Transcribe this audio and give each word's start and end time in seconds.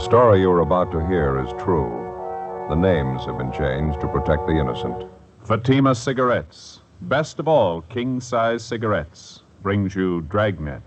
story 0.00 0.40
you 0.40 0.50
are 0.50 0.60
about 0.60 0.90
to 0.92 1.06
hear 1.06 1.38
is 1.44 1.52
true. 1.62 1.90
The 2.68 2.74
names 2.74 3.24
have 3.26 3.36
been 3.36 3.52
changed 3.52 4.00
to 4.00 4.08
protect 4.08 4.46
the 4.46 4.58
innocent. 4.58 5.04
Fatima 5.44 5.94
Cigarettes, 5.94 6.80
best 7.02 7.38
of 7.38 7.46
all 7.46 7.82
king 7.82 8.20
size 8.20 8.64
cigarettes, 8.64 9.42
brings 9.62 9.94
you 9.94 10.22
Dragnet. 10.22 10.82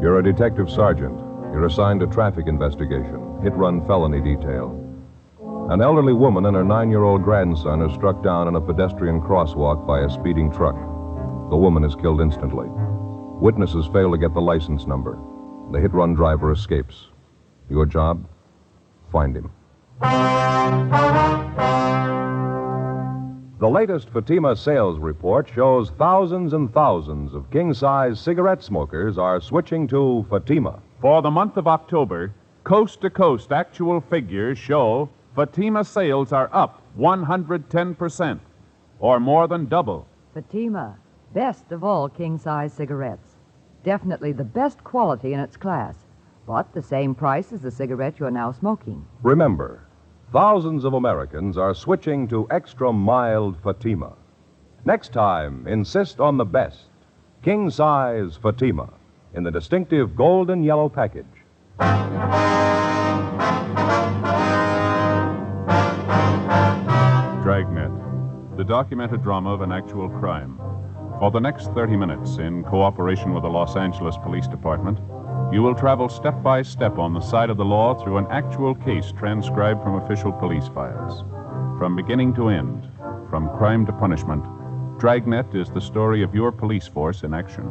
You're 0.00 0.20
a 0.20 0.22
detective 0.22 0.70
sergeant. 0.70 1.18
You're 1.52 1.66
assigned 1.66 2.00
to 2.00 2.06
traffic 2.06 2.46
investigation, 2.46 3.40
hit 3.42 3.54
run 3.54 3.84
felony 3.86 4.20
detail. 4.20 4.87
An 5.70 5.82
elderly 5.82 6.14
woman 6.14 6.46
and 6.46 6.56
her 6.56 6.64
nine 6.64 6.88
year 6.88 7.02
old 7.02 7.22
grandson 7.22 7.82
are 7.82 7.92
struck 7.92 8.22
down 8.22 8.48
in 8.48 8.54
a 8.54 8.60
pedestrian 8.60 9.20
crosswalk 9.20 9.86
by 9.86 10.00
a 10.00 10.08
speeding 10.08 10.50
truck. 10.50 10.74
The 11.50 11.58
woman 11.58 11.84
is 11.84 11.94
killed 11.94 12.22
instantly. 12.22 12.68
Witnesses 13.38 13.86
fail 13.92 14.10
to 14.12 14.16
get 14.16 14.32
the 14.32 14.40
license 14.40 14.86
number. 14.86 15.18
The 15.70 15.78
hit 15.78 15.92
run 15.92 16.14
driver 16.14 16.52
escapes. 16.52 17.08
Your 17.68 17.84
job? 17.84 18.26
Find 19.12 19.36
him. 19.36 19.50
The 23.60 23.68
latest 23.68 24.08
Fatima 24.08 24.56
sales 24.56 24.98
report 24.98 25.50
shows 25.54 25.90
thousands 25.98 26.54
and 26.54 26.72
thousands 26.72 27.34
of 27.34 27.50
king 27.50 27.74
size 27.74 28.18
cigarette 28.18 28.62
smokers 28.62 29.18
are 29.18 29.38
switching 29.38 29.86
to 29.88 30.24
Fatima. 30.30 30.80
For 31.02 31.20
the 31.20 31.30
month 31.30 31.58
of 31.58 31.68
October, 31.68 32.32
coast 32.64 33.02
to 33.02 33.10
coast 33.10 33.52
actual 33.52 34.00
figures 34.00 34.56
show 34.56 35.10
Fatima 35.38 35.84
sales 35.84 36.32
are 36.32 36.50
up 36.52 36.82
110%, 36.98 38.40
or 38.98 39.20
more 39.20 39.46
than 39.46 39.66
double. 39.66 40.04
Fatima, 40.34 40.98
best 41.32 41.70
of 41.70 41.84
all 41.84 42.08
king 42.08 42.36
size 42.36 42.72
cigarettes. 42.72 43.36
Definitely 43.84 44.32
the 44.32 44.42
best 44.42 44.82
quality 44.82 45.34
in 45.34 45.38
its 45.38 45.56
class, 45.56 45.94
but 46.44 46.74
the 46.74 46.82
same 46.82 47.14
price 47.14 47.52
as 47.52 47.60
the 47.60 47.70
cigarette 47.70 48.18
you're 48.18 48.32
now 48.32 48.50
smoking. 48.50 49.06
Remember, 49.22 49.86
thousands 50.32 50.84
of 50.84 50.94
Americans 50.94 51.56
are 51.56 51.72
switching 51.72 52.26
to 52.26 52.48
extra 52.50 52.92
mild 52.92 53.62
Fatima. 53.62 54.14
Next 54.84 55.12
time, 55.12 55.68
insist 55.68 56.18
on 56.18 56.36
the 56.36 56.44
best 56.44 56.86
king 57.44 57.70
size 57.70 58.36
Fatima 58.42 58.92
in 59.34 59.44
the 59.44 59.52
distinctive 59.52 60.16
golden 60.16 60.64
yellow 60.64 60.88
package. 60.88 61.26
Documented 68.68 69.22
drama 69.22 69.50
of 69.54 69.62
an 69.62 69.72
actual 69.72 70.10
crime. 70.10 70.58
For 71.18 71.30
the 71.30 71.40
next 71.40 71.72
30 71.72 71.96
minutes, 71.96 72.36
in 72.36 72.62
cooperation 72.64 73.32
with 73.32 73.42
the 73.42 73.48
Los 73.48 73.76
Angeles 73.76 74.16
Police 74.22 74.46
Department, 74.46 74.98
you 75.50 75.62
will 75.62 75.74
travel 75.74 76.10
step 76.10 76.42
by 76.42 76.60
step 76.60 76.98
on 76.98 77.14
the 77.14 77.20
side 77.20 77.48
of 77.48 77.56
the 77.56 77.64
law 77.64 77.94
through 77.94 78.18
an 78.18 78.26
actual 78.30 78.74
case 78.74 79.10
transcribed 79.18 79.82
from 79.82 79.94
official 79.94 80.30
police 80.30 80.68
files. 80.68 81.24
From 81.78 81.96
beginning 81.96 82.34
to 82.34 82.50
end, 82.50 82.86
from 83.30 83.48
crime 83.56 83.86
to 83.86 83.92
punishment, 83.92 84.44
Dragnet 84.98 85.54
is 85.54 85.70
the 85.70 85.80
story 85.80 86.22
of 86.22 86.34
your 86.34 86.52
police 86.52 86.86
force 86.86 87.22
in 87.22 87.32
action. 87.32 87.64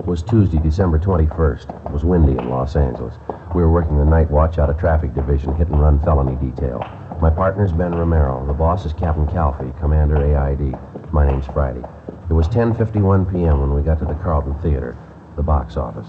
It 0.00 0.06
was 0.06 0.24
Tuesday, 0.24 0.58
December 0.58 0.98
21st. 0.98 1.86
It 1.86 1.92
was 1.92 2.04
windy 2.04 2.32
in 2.32 2.48
Los 2.48 2.74
Angeles. 2.74 3.14
We 3.54 3.60
were 3.60 3.70
working 3.70 3.98
the 3.98 4.04
night 4.06 4.30
watch 4.30 4.58
out 4.58 4.70
of 4.70 4.78
traffic 4.78 5.14
division, 5.14 5.54
hit 5.54 5.68
and 5.68 5.78
run 5.80 6.00
felony 6.00 6.36
detail. 6.36 6.80
My 7.20 7.28
partner's 7.28 7.70
Ben 7.70 7.94
Romero. 7.94 8.46
The 8.46 8.54
boss 8.54 8.86
is 8.86 8.94
Captain 8.94 9.26
Calfee, 9.26 9.78
Commander 9.78 10.16
AID. 10.16 10.78
My 11.12 11.26
name's 11.26 11.46
Friday. 11.48 11.84
It 12.30 12.32
was 12.32 12.48
10:51 12.48 13.30
p.m. 13.30 13.60
when 13.60 13.74
we 13.74 13.82
got 13.82 13.98
to 13.98 14.06
the 14.06 14.14
Carlton 14.14 14.54
Theater, 14.62 14.96
the 15.36 15.42
box 15.42 15.76
office. 15.76 16.08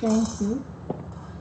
Thank 0.00 0.28
you. 0.42 0.73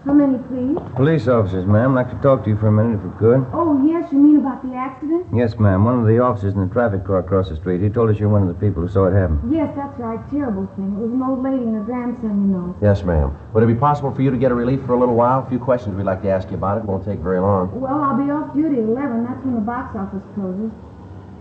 How 0.06 0.12
many, 0.12 0.38
please? 0.52 0.76
Police 0.98 1.30
officers, 1.30 1.66
ma'am. 1.66 1.98
I'd 1.98 2.08
like 2.08 2.12
to 2.12 2.22
talk 2.22 2.44
to 2.44 2.50
you 2.50 2.58
for 2.58 2.68
a 2.68 2.72
minute, 2.74 3.00
if 3.00 3.04
we 3.08 3.12
could. 3.18 3.48
Oh, 3.54 3.80
yes, 3.88 4.12
you 4.12 4.20
mean 4.20 4.36
about 4.36 4.60
the 4.62 4.76
accident? 4.76 5.28
Yes, 5.34 5.58
ma'am. 5.58 5.86
One 5.86 5.98
of 5.98 6.06
the 6.06 6.20
officers 6.20 6.54
in 6.56 6.60
the 6.60 6.74
traffic 6.74 7.06
car 7.06 7.20
across 7.20 7.48
the 7.48 7.56
street. 7.56 7.80
He 7.82 7.88
told 7.88 8.10
us 8.10 8.20
you're 8.20 8.28
one 8.28 8.42
of 8.42 8.50
the 8.50 8.60
people 8.60 8.82
who 8.84 8.90
saw 8.90 9.06
it 9.08 9.14
happen. 9.16 9.40
Yes, 9.50 9.72
that's 9.78 9.98
right. 9.98 10.20
Terrible 10.30 10.68
thing. 10.76 10.92
It 10.92 11.00
was 11.00 11.12
an 11.14 11.24
old 11.24 11.42
lady 11.42 11.64
and 11.64 11.76
her 11.80 11.84
grandson, 11.88 12.36
you 12.36 12.52
know. 12.52 12.76
Yes, 12.82 13.02
ma'am. 13.04 13.32
Would 13.54 13.64
it 13.64 13.68
be 13.68 13.76
possible 13.80 14.12
for 14.14 14.22
you 14.22 14.30
to 14.30 14.36
get 14.36 14.52
a 14.52 14.56
relief 14.56 14.84
for 14.86 14.92
a 14.92 15.00
little 15.00 15.16
while? 15.16 15.40
A 15.40 15.50
few 15.50 15.58
questions 15.60 15.96
we'd 15.96 16.04
like 16.04 16.22
to 16.24 16.30
ask 16.30 16.50
you 16.52 16.58
about 16.60 16.80
it. 16.80 16.84
Won't 16.84 17.06
take 17.06 17.20
very 17.20 17.40
long. 17.40 17.72
Well, 17.80 18.04
I'll 18.04 18.20
be 18.20 18.30
off 18.30 18.54
duty 18.54 18.84
at 18.84 18.84
11. 18.84 19.24
That's 19.24 19.40
when 19.46 19.56
the 19.56 19.62
box 19.64 19.96
office 19.96 20.24
closes. 20.36 20.70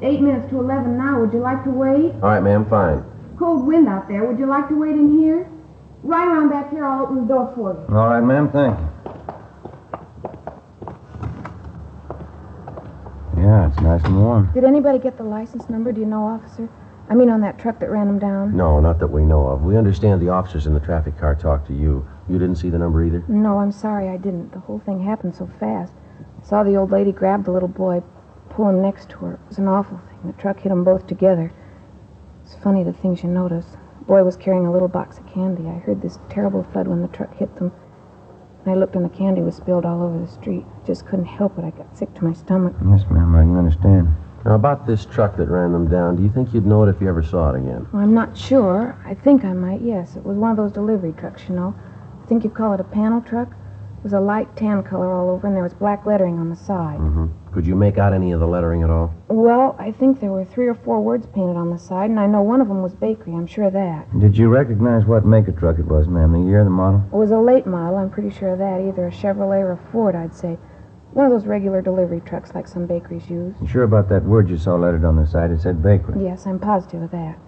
Eight 0.03 0.21
minutes 0.21 0.49
to 0.51 0.61
11 0.63 0.97
now. 0.97 1.19
Would 1.19 1.33
you 1.33 1.41
like 1.41 1.65
to 1.65 1.71
wait? 1.71 2.15
All 2.23 2.31
right, 2.31 2.43
ma'am. 2.43 2.65
Fine. 2.71 3.03
Cold 3.41 3.67
wind 3.67 3.89
out 3.89 4.07
there. 4.07 4.23
Would 4.25 4.39
you 4.39 4.47
like 4.47 4.69
to 4.69 4.79
wait 4.79 4.95
in 4.95 5.19
here? 5.19 5.51
Right 6.03 6.27
around 6.27 6.49
back 6.51 6.71
here. 6.71 6.85
I'll 6.85 7.05
open 7.05 7.27
the 7.27 7.35
door 7.35 7.53
for 7.55 7.73
you. 7.73 7.97
All 7.97 8.09
right, 8.09 8.21
ma'am. 8.21 8.51
Thank 8.51 8.79
you. 8.79 8.89
Yeah, 13.43 13.69
it's 13.69 13.81
nice 13.81 14.03
and 14.05 14.19
warm. 14.21 14.51
Did 14.53 14.65
anybody 14.65 14.99
get 14.99 15.17
the 15.17 15.25
license 15.25 15.69
number? 15.69 15.93
Do 15.93 16.01
you 16.01 16.07
know, 16.07 16.25
officer? 16.25 16.69
I 17.09 17.15
mean, 17.15 17.29
on 17.29 17.41
that 17.41 17.59
truck 17.59 17.79
that 17.81 17.91
ran 17.91 18.09
him 18.09 18.19
down? 18.19 18.57
No, 18.57 18.81
not 18.81 18.99
that 19.01 19.09
we 19.09 19.23
know 19.23 19.47
of. 19.47 19.63
We 19.63 19.77
understand 19.77 20.21
the 20.23 20.29
officers 20.29 20.67
in 20.67 20.75
the 20.75 20.81
traffic 20.81 21.19
car 21.19 21.35
talked 21.35 21.67
to 21.69 21.75
you. 21.75 22.07
You 22.29 22.39
didn't 22.39 22.57
see 22.57 22.71
the 22.71 22.79
number 22.79 23.05
either? 23.05 23.25
No, 23.29 23.59
I'm 23.59 23.73
sorry 23.73 24.09
I 24.09 24.17
didn't. 24.17 24.53
The 24.53 24.61
whole 24.61 24.79
thing 24.79 25.03
happened 25.03 25.35
so 25.35 25.51
fast. 25.59 25.93
I 26.43 26.47
saw 26.47 26.63
the 26.63 26.77
old 26.77 26.91
lady 26.91 27.13
grab 27.13 27.45
the 27.45 27.51
little 27.51 27.69
boy, 27.69 28.03
pull 28.51 28.69
him 28.69 28.81
next 28.81 29.11
to 29.11 29.17
her. 29.19 29.35
It 29.35 29.41
was 29.49 29.59
an 29.59 29.69
awful 29.69 29.99
thing. 30.09 30.33
The 30.33 30.41
truck 30.41 30.61
hit 30.61 30.69
them 30.69 30.85
both 30.85 31.07
together. 31.07 31.53
It's 32.45 32.55
funny 32.55 32.85
the 32.85 32.93
things 32.93 33.23
you 33.23 33.29
notice. 33.29 33.77
The 34.13 34.19
boy 34.19 34.25
was 34.25 34.37
carrying 34.37 34.67
a 34.67 34.71
little 34.71 34.89
box 34.89 35.17
of 35.17 35.27
candy. 35.27 35.67
I 35.71 35.79
heard 35.79 36.03
this 36.03 36.19
terrible 36.29 36.65
thud 36.75 36.87
when 36.87 37.01
the 37.01 37.09
truck 37.09 37.35
hit 37.39 37.57
them. 37.57 37.73
And 38.63 38.71
I 38.71 38.75
looked 38.75 38.95
and 38.95 39.03
the 39.03 39.09
candy 39.09 39.41
was 39.41 39.57
spilled 39.57 39.87
all 39.87 40.03
over 40.03 40.19
the 40.19 40.31
street. 40.31 40.67
Just 40.85 41.07
couldn't 41.07 41.25
help 41.25 41.59
it. 41.59 41.65
I 41.65 41.71
got 41.71 41.97
sick 41.97 42.13
to 42.17 42.25
my 42.25 42.35
stomach. 42.35 42.75
Yes, 42.91 43.05
ma'am. 43.11 43.35
I 43.35 43.41
can 43.41 43.57
understand. 43.57 44.15
Now, 44.45 44.55
about 44.55 44.87
this 44.87 45.07
truck 45.07 45.39
that 45.39 45.49
ran 45.49 45.73
them 45.73 45.89
down, 45.89 46.17
do 46.17 46.23
you 46.23 46.29
think 46.31 46.53
you'd 46.53 46.67
know 46.67 46.83
it 46.83 46.95
if 46.95 47.01
you 47.01 47.09
ever 47.09 47.23
saw 47.23 47.55
it 47.55 47.57
again? 47.57 47.89
Well, 47.91 48.03
I'm 48.03 48.13
not 48.13 48.37
sure. 48.37 49.01
I 49.07 49.15
think 49.15 49.47
I 49.47 49.55
might, 49.55 49.81
yes. 49.81 50.15
It 50.15 50.27
was 50.27 50.37
one 50.37 50.51
of 50.51 50.59
those 50.59 50.73
delivery 50.73 51.15
trucks, 51.15 51.45
you 51.49 51.55
know. 51.55 51.75
I 52.23 52.27
think 52.27 52.45
you'd 52.45 52.53
call 52.53 52.75
it 52.75 52.81
a 52.81 52.85
panel 52.85 53.23
truck. 53.23 53.49
It 53.49 54.05
was 54.05 54.13
a 54.13 54.21
light 54.21 54.55
tan 54.59 54.83
color 54.83 55.11
all 55.11 55.31
over, 55.31 55.47
and 55.47 55.57
there 55.57 55.63
was 55.63 55.73
black 55.73 56.05
lettering 56.05 56.39
on 56.39 56.51
the 56.51 56.57
side. 56.57 56.99
Mm-hmm. 56.99 57.29
Could 57.53 57.67
you 57.67 57.75
make 57.75 57.99
out 57.99 58.15
any 58.15 58.33
of 58.33 58.41
the 58.41 58.47
lettering 58.47 58.83
at 58.83 58.89
all? 58.89 59.13
Well, 59.29 59.77
I 59.79 59.93
think 59.93 60.21
there 60.21 60.33
were 60.33 60.45
three 60.45 60.69
or 60.69 60.75
four 60.75 61.03
words 61.03 61.27
painted 61.35 61.57
on 61.57 61.69
the 61.69 61.79
side, 61.79 62.09
and 62.09 62.19
I 62.19 62.27
know 62.27 62.41
one 62.41 62.63
of 62.63 62.69
them 62.69 62.83
was 62.83 62.95
bakery. 62.95 63.35
I'm 63.35 63.47
sure 63.47 63.65
of 63.65 63.75
that. 63.75 64.07
Did 64.19 64.39
you 64.39 64.49
recognize 64.49 65.05
what 65.05 65.27
make 65.27 65.45
truck 65.59 65.79
it 65.79 65.85
was, 65.87 66.09
ma'am? 66.09 66.33
The 66.33 66.41
year, 66.41 66.65
the 66.65 66.71
model? 66.71 67.03
It 67.13 67.17
was 67.17 67.31
a 67.31 67.39
late 67.39 67.67
model. 67.67 67.99
I'm 67.99 68.09
pretty 68.09 68.31
sure 68.31 68.55
of 68.55 68.59
that. 68.59 68.81
Either 68.81 69.07
a 69.07 69.11
Chevrolet 69.11 69.61
or 69.61 69.73
a 69.73 69.91
Ford, 69.93 70.15
I'd 70.17 70.35
say. 70.35 70.57
One 71.13 71.27
of 71.27 71.33
those 71.33 71.45
regular 71.45 71.83
delivery 71.83 72.23
trucks 72.25 72.55
like 72.55 72.67
some 72.67 72.87
bakeries 72.87 73.29
use. 73.29 73.55
You 73.61 73.67
sure 73.67 73.83
about 73.83 74.09
that 74.09 74.25
word 74.25 74.49
you 74.49 74.57
saw 74.57 74.77
lettered 74.77 75.05
on 75.05 75.17
the 75.17 75.27
side? 75.27 75.51
It 75.51 75.61
said 75.61 75.83
bakery. 75.83 76.25
Yes, 76.25 76.47
I'm 76.47 76.59
positive 76.59 77.03
of 77.03 77.11
that. 77.11 77.39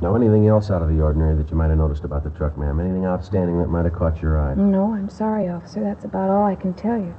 Now, 0.00 0.16
anything 0.16 0.48
else 0.48 0.72
out 0.72 0.82
of 0.82 0.88
the 0.88 1.00
ordinary 1.00 1.36
that 1.36 1.48
you 1.48 1.56
might 1.56 1.68
have 1.68 1.78
noticed 1.78 2.02
about 2.02 2.24
the 2.24 2.30
truck, 2.30 2.58
ma'am? 2.58 2.80
Anything 2.80 3.06
outstanding 3.06 3.60
that 3.60 3.68
might 3.68 3.84
have 3.84 3.94
caught 3.94 4.20
your 4.20 4.40
eye? 4.40 4.54
No, 4.54 4.92
I'm 4.92 5.08
sorry, 5.08 5.48
officer. 5.48 5.84
That's 5.84 6.04
about 6.04 6.30
all 6.30 6.44
I 6.44 6.56
can 6.56 6.74
tell 6.74 6.98
you. 6.98 7.14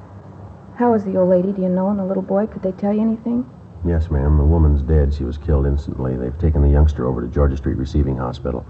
How 0.75 0.93
is 0.95 1.03
the 1.03 1.17
old 1.17 1.29
lady, 1.29 1.51
do 1.51 1.61
you 1.61 1.69
know, 1.69 1.89
and 1.89 1.99
the 1.99 2.05
little 2.05 2.23
boy? 2.23 2.47
Could 2.47 2.63
they 2.63 2.71
tell 2.71 2.93
you 2.93 3.01
anything? 3.01 3.49
Yes, 3.85 4.09
ma'am. 4.09 4.37
The 4.37 4.43
woman's 4.43 4.81
dead. 4.81 5.13
She 5.13 5.23
was 5.23 5.37
killed 5.37 5.67
instantly. 5.67 6.15
They've 6.15 6.37
taken 6.39 6.61
the 6.61 6.69
youngster 6.69 7.05
over 7.05 7.21
to 7.21 7.27
Georgia 7.27 7.57
Street 7.57 7.77
Receiving 7.77 8.17
Hospital. 8.17 8.65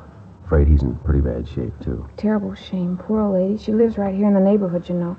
Afraid 0.46 0.68
he's 0.68 0.82
in 0.82 0.96
pretty 0.98 1.22
bad 1.22 1.48
shape, 1.48 1.74
too. 1.82 2.08
Terrible 2.18 2.56
shame. 2.56 2.98
Poor 2.98 3.22
old 3.22 3.36
lady. 3.36 3.58
She 3.58 3.72
lives 3.72 3.98
right 3.98 4.14
here 4.14 4.28
in 4.28 4.34
the 4.34 4.40
neighborhood, 4.40 4.90
you 4.90 4.96
know. 4.96 5.16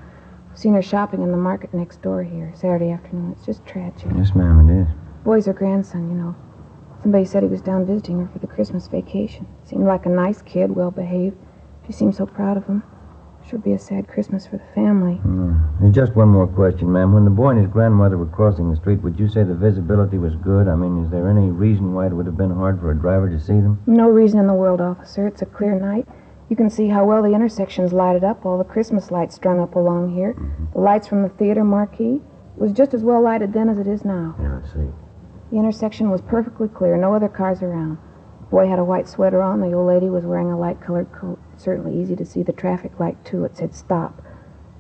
Seen 0.55 0.75
her 0.75 0.83
shopping 0.83 1.23
in 1.23 1.31
the 1.31 1.37
market 1.37 1.73
next 1.73 2.03
door 2.03 2.23
here 2.23 2.53
Saturday 2.55 2.91
afternoon. 2.91 3.33
It's 3.33 3.47
just 3.47 3.65
tragic. 3.65 4.07
Yes, 4.17 4.35
ma'am, 4.35 4.69
it 4.69 4.83
is. 4.83 4.89
Boy's 5.25 5.47
her 5.47 5.53
grandson, 5.53 6.11
you 6.11 6.17
know. 6.17 6.37
Somebody 7.03 7.25
said 7.25 7.43
he 7.43 7.49
was 7.49 7.61
down 7.63 7.87
visiting 7.87 8.21
her 8.21 8.29
for 8.33 8.39
the 8.39 8.47
Christmas 8.47 8.87
vacation. 8.87 9.47
Seemed 9.65 9.87
like 9.87 10.07
a 10.07 10.11
nice 10.11 10.43
kid, 10.43 10.75
well 10.77 10.91
behaved. 10.91 11.37
She 11.87 11.93
seemed 11.93 12.15
so 12.15 12.27
proud 12.27 12.57
of 12.57 12.67
him. 12.67 12.83
Sure 13.47 13.59
be 13.59 13.73
a 13.73 13.79
sad 13.79 14.09
Christmas 14.09 14.47
for 14.47 14.57
the 14.57 14.65
family. 14.75 15.21
Mm. 15.25 15.74
Just 15.95 16.17
one 16.17 16.29
more 16.29 16.49
question, 16.49 16.91
ma'am. 16.91 17.13
When 17.13 17.25
the 17.25 17.31
boy 17.31 17.51
and 17.51 17.61
his 17.61 17.71
grandmother 17.71 18.19
were 18.19 18.27
crossing 18.27 18.69
the 18.69 18.75
street, 18.75 19.01
would 19.03 19.17
you 19.17 19.29
say 19.29 19.45
the 19.45 19.55
visibility 19.55 20.19
was 20.19 20.35
good? 20.35 20.67
I 20.67 20.75
mean, 20.75 21.05
is 21.05 21.11
there 21.13 21.29
any 21.29 21.53
reason 21.53 21.95
why 21.95 22.07
it 22.07 22.13
would 22.13 22.27
have 22.27 22.37
been 22.37 22.51
hard 22.51 22.81
for 22.81 22.91
a 22.91 22.99
driver 22.99 23.31
to 23.31 23.39
see 23.39 23.61
them? 23.61 23.81
No 23.87 24.09
reason 24.09 24.41
in 24.41 24.49
the 24.49 24.55
world, 24.55 24.81
officer. 24.81 25.29
It's 25.29 25.43
a 25.43 25.47
clear 25.47 25.79
night. 25.79 26.09
You 26.51 26.57
can 26.57 26.69
see 26.69 26.89
how 26.89 27.05
well 27.05 27.23
the 27.23 27.33
intersection's 27.33 27.93
lighted 27.93 28.25
up, 28.25 28.45
all 28.45 28.59
the 28.59 28.65
Christmas 28.65 29.13
lights 29.13 29.37
strung 29.37 29.61
up 29.61 29.77
along 29.77 30.17
here. 30.17 30.33
Mm-hmm. 30.33 30.73
The 30.73 30.81
lights 30.81 31.07
from 31.07 31.23
the 31.23 31.29
theater 31.29 31.63
marquee 31.63 32.23
was 32.57 32.73
just 32.73 32.93
as 32.93 33.05
well 33.05 33.23
lighted 33.23 33.53
then 33.53 33.69
as 33.69 33.79
it 33.79 33.87
is 33.87 34.05
now. 34.05 34.35
Yeah, 34.41 34.63
I 34.65 34.67
see. 34.67 34.91
The 35.53 35.59
intersection 35.59 36.11
was 36.11 36.23
perfectly 36.23 36.67
clear, 36.67 36.97
no 36.97 37.15
other 37.15 37.29
cars 37.29 37.63
around. 37.63 37.99
The 38.41 38.47
boy 38.47 38.67
had 38.67 38.81
a 38.81 38.85
white 38.85 39.09
sweater 39.09 39.41
on, 39.41 39.61
the 39.61 39.73
old 39.73 39.87
lady 39.87 40.11
was 40.11 40.27
wearing 40.27 40.51
a 40.51 40.59
light 40.59 40.81
colored 40.81 41.13
coat. 41.13 41.39
Certainly 41.57 42.03
easy 42.03 42.17
to 42.17 42.25
see 42.25 42.43
the 42.43 42.53
traffic 42.53 42.99
light, 42.99 43.25
too. 43.25 43.45
It 43.45 43.57
said 43.57 43.77
stop. 43.77 44.21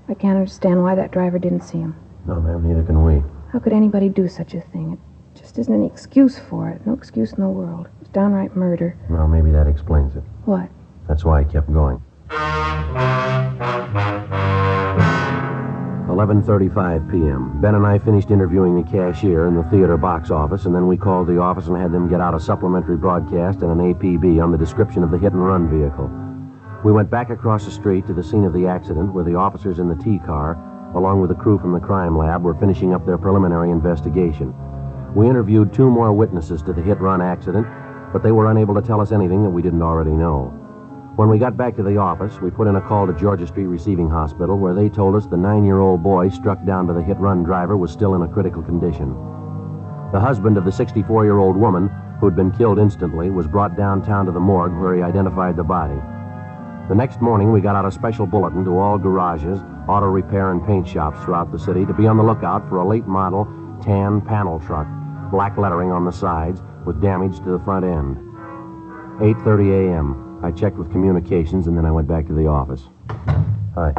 I 0.08 0.14
can't 0.14 0.36
understand 0.36 0.82
why 0.82 0.94
that 0.94 1.10
driver 1.12 1.38
didn't 1.38 1.62
see 1.62 1.78
him. 1.78 1.96
No, 2.26 2.40
ma'am, 2.40 2.66
neither 2.66 2.82
can 2.82 3.04
we. 3.04 3.22
How 3.52 3.58
could 3.58 3.72
anybody 3.72 4.08
do 4.08 4.28
such 4.28 4.54
a 4.54 4.60
thing? 4.60 4.92
It 4.92 5.40
just 5.40 5.58
isn't 5.58 5.72
any 5.72 5.86
excuse 5.86 6.38
for 6.38 6.68
it. 6.68 6.86
No 6.86 6.92
excuse 6.92 7.32
in 7.32 7.40
the 7.40 7.48
world. 7.48 7.88
It's 8.00 8.10
downright 8.10 8.54
murder. 8.54 8.96
Well, 9.08 9.28
maybe 9.28 9.50
that 9.52 9.66
explains 9.66 10.14
it. 10.16 10.22
What? 10.44 10.68
That's 11.08 11.24
why 11.24 11.40
I 11.40 11.44
kept 11.44 11.72
going. 11.72 12.02
11:35 16.08 17.10
p.m. 17.10 17.60
Ben 17.60 17.74
and 17.74 17.86
I 17.86 17.98
finished 17.98 18.30
interviewing 18.30 18.76
the 18.76 18.88
cashier 18.88 19.46
in 19.46 19.56
the 19.56 19.64
theater 19.64 19.96
box 19.96 20.30
office, 20.30 20.64
and 20.64 20.74
then 20.74 20.86
we 20.86 20.96
called 20.96 21.26
the 21.26 21.38
office 21.38 21.66
and 21.66 21.76
had 21.76 21.92
them 21.92 22.08
get 22.08 22.20
out 22.20 22.34
a 22.34 22.40
supplementary 22.40 22.96
broadcast 22.96 23.62
and 23.62 23.72
an 23.72 23.94
APB 23.94 24.40
on 24.42 24.52
the 24.52 24.58
description 24.58 25.02
of 25.02 25.10
the 25.10 25.18
hit 25.18 25.32
and 25.32 25.44
run 25.44 25.68
vehicle. 25.68 26.08
We 26.84 26.92
went 26.92 27.08
back 27.08 27.30
across 27.30 27.64
the 27.64 27.70
street 27.70 28.06
to 28.08 28.12
the 28.12 28.22
scene 28.22 28.44
of 28.44 28.52
the 28.52 28.66
accident, 28.66 29.14
where 29.14 29.24
the 29.24 29.36
officers 29.36 29.78
in 29.78 29.88
the 29.88 29.96
T 29.96 30.18
car, 30.18 30.58
along 30.94 31.22
with 31.22 31.30
the 31.30 31.34
crew 31.34 31.58
from 31.58 31.72
the 31.72 31.80
crime 31.80 32.14
lab, 32.14 32.42
were 32.42 32.54
finishing 32.54 32.92
up 32.92 33.06
their 33.06 33.16
preliminary 33.16 33.70
investigation. 33.70 34.52
We 35.14 35.26
interviewed 35.26 35.72
two 35.72 35.88
more 35.88 36.12
witnesses 36.12 36.60
to 36.64 36.74
the 36.74 36.82
hit-run 36.82 37.22
accident, 37.22 37.66
but 38.12 38.22
they 38.22 38.32
were 38.32 38.50
unable 38.50 38.74
to 38.74 38.82
tell 38.82 39.00
us 39.00 39.12
anything 39.12 39.42
that 39.44 39.50
we 39.50 39.62
didn't 39.62 39.80
already 39.80 40.10
know. 40.10 40.52
When 41.16 41.30
we 41.30 41.38
got 41.38 41.56
back 41.56 41.74
to 41.76 41.82
the 41.82 41.96
office, 41.96 42.38
we 42.42 42.50
put 42.50 42.66
in 42.66 42.76
a 42.76 42.82
call 42.82 43.06
to 43.06 43.14
Georgia 43.14 43.46
Street 43.46 43.64
Receiving 43.66 44.10
Hospital, 44.10 44.58
where 44.58 44.74
they 44.74 44.90
told 44.90 45.16
us 45.16 45.26
the 45.26 45.38
nine-year-old 45.38 46.02
boy 46.02 46.28
struck 46.28 46.66
down 46.66 46.86
by 46.86 46.92
the 46.92 47.02
hit-run 47.02 47.44
driver 47.44 47.78
was 47.78 47.92
still 47.92 48.14
in 48.14 48.20
a 48.22 48.28
critical 48.28 48.62
condition. 48.62 49.14
The 50.12 50.20
husband 50.20 50.58
of 50.58 50.66
the 50.66 50.70
64-year-old 50.70 51.56
woman, 51.56 51.88
who'd 52.20 52.36
been 52.36 52.50
killed 52.50 52.78
instantly, 52.78 53.30
was 53.30 53.46
brought 53.46 53.74
downtown 53.74 54.26
to 54.26 54.32
the 54.32 54.40
morgue 54.40 54.74
where 54.74 54.94
he 54.94 55.02
identified 55.02 55.56
the 55.56 55.64
body. 55.64 55.98
The 56.86 56.94
next 56.94 57.22
morning, 57.22 57.50
we 57.50 57.62
got 57.62 57.76
out 57.76 57.86
a 57.86 57.90
special 57.90 58.26
bulletin 58.26 58.62
to 58.66 58.78
all 58.78 58.98
garages, 58.98 59.58
auto 59.88 60.04
repair, 60.04 60.52
and 60.52 60.64
paint 60.66 60.86
shops 60.86 61.18
throughout 61.24 61.50
the 61.50 61.58
city 61.58 61.86
to 61.86 61.94
be 61.94 62.06
on 62.06 62.18
the 62.18 62.22
lookout 62.22 62.68
for 62.68 62.76
a 62.76 62.86
late 62.86 63.06
model 63.06 63.48
tan 63.82 64.20
panel 64.20 64.60
truck, 64.60 64.86
black 65.30 65.56
lettering 65.56 65.90
on 65.90 66.04
the 66.04 66.12
sides, 66.12 66.60
with 66.84 67.00
damage 67.00 67.38
to 67.38 67.50
the 67.52 67.58
front 67.60 67.86
end. 67.86 68.16
8:30 69.18 69.88
a.m. 69.88 70.40
I 70.44 70.50
checked 70.50 70.76
with 70.76 70.92
communications, 70.92 71.68
and 71.68 71.78
then 71.78 71.86
I 71.86 71.90
went 71.90 72.06
back 72.06 72.26
to 72.26 72.34
the 72.34 72.48
office. 72.48 72.82
Hi. 73.74 73.94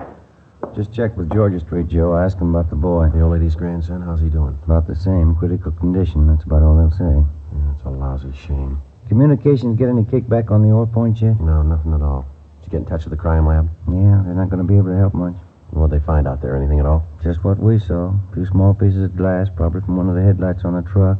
Just 0.76 0.94
checked 0.94 1.18
with 1.18 1.34
Georgia 1.34 1.60
Street, 1.60 1.88
Joe. 1.88 2.14
I 2.14 2.26
asked 2.26 2.38
him 2.38 2.54
about 2.54 2.70
the 2.70 2.76
boy. 2.76 3.10
The 3.10 3.22
old 3.22 3.32
lady's 3.34 3.56
grandson, 3.56 4.04
how's 4.04 4.22
he 4.22 4.30
doing? 4.30 4.60
About 4.64 4.86
the 4.86 4.96
same, 4.96 5.36
critical 5.36 5.72
condition. 5.72 6.28
That's 6.28 6.44
about 6.44 6.62
all 6.62 6.78
they'll 6.78 6.92
say. 6.92 7.26
Yeah, 7.56 7.74
it's 7.74 7.84
a 7.84 7.90
lousy 7.90 8.32
shame. 8.34 8.80
Communications 9.08 9.76
get 9.76 9.90
any 9.90 10.04
kickback 10.04 10.52
on 10.52 10.62
the 10.62 10.72
oil 10.72 10.86
point 10.86 11.20
yet? 11.22 11.40
No, 11.40 11.64
nothing 11.64 11.92
at 11.94 12.04
all. 12.04 12.26
Did 12.66 12.74
you 12.74 12.80
get 12.80 12.88
in 12.88 12.90
touch 12.90 13.06
with 13.06 13.12
the 13.12 13.22
crime 13.22 13.46
lab? 13.46 13.70
Yeah, 13.88 14.26
they're 14.26 14.34
not 14.34 14.50
going 14.50 14.58
to 14.58 14.68
be 14.68 14.76
able 14.76 14.90
to 14.90 14.98
help 14.98 15.14
much. 15.14 15.36
What'd 15.70 15.94
they 15.94 16.04
find 16.04 16.28
out 16.28 16.42
there? 16.42 16.56
Anything 16.58 16.80
at 16.80 16.88
all? 16.88 17.06
Just 17.22 17.44
what 17.44 17.60
we 17.60 17.78
saw. 17.78 18.10
A 18.10 18.34
few 18.34 18.48
small 18.48 18.74
pieces 18.74 19.04
of 19.04 19.16
glass, 19.16 19.50
probably 19.56 19.82
from 19.82 19.98
one 19.98 20.10
of 20.10 20.16
the 20.16 20.24
headlights 20.24 20.66
on 20.66 20.74
the 20.74 20.82
truck. 20.82 21.20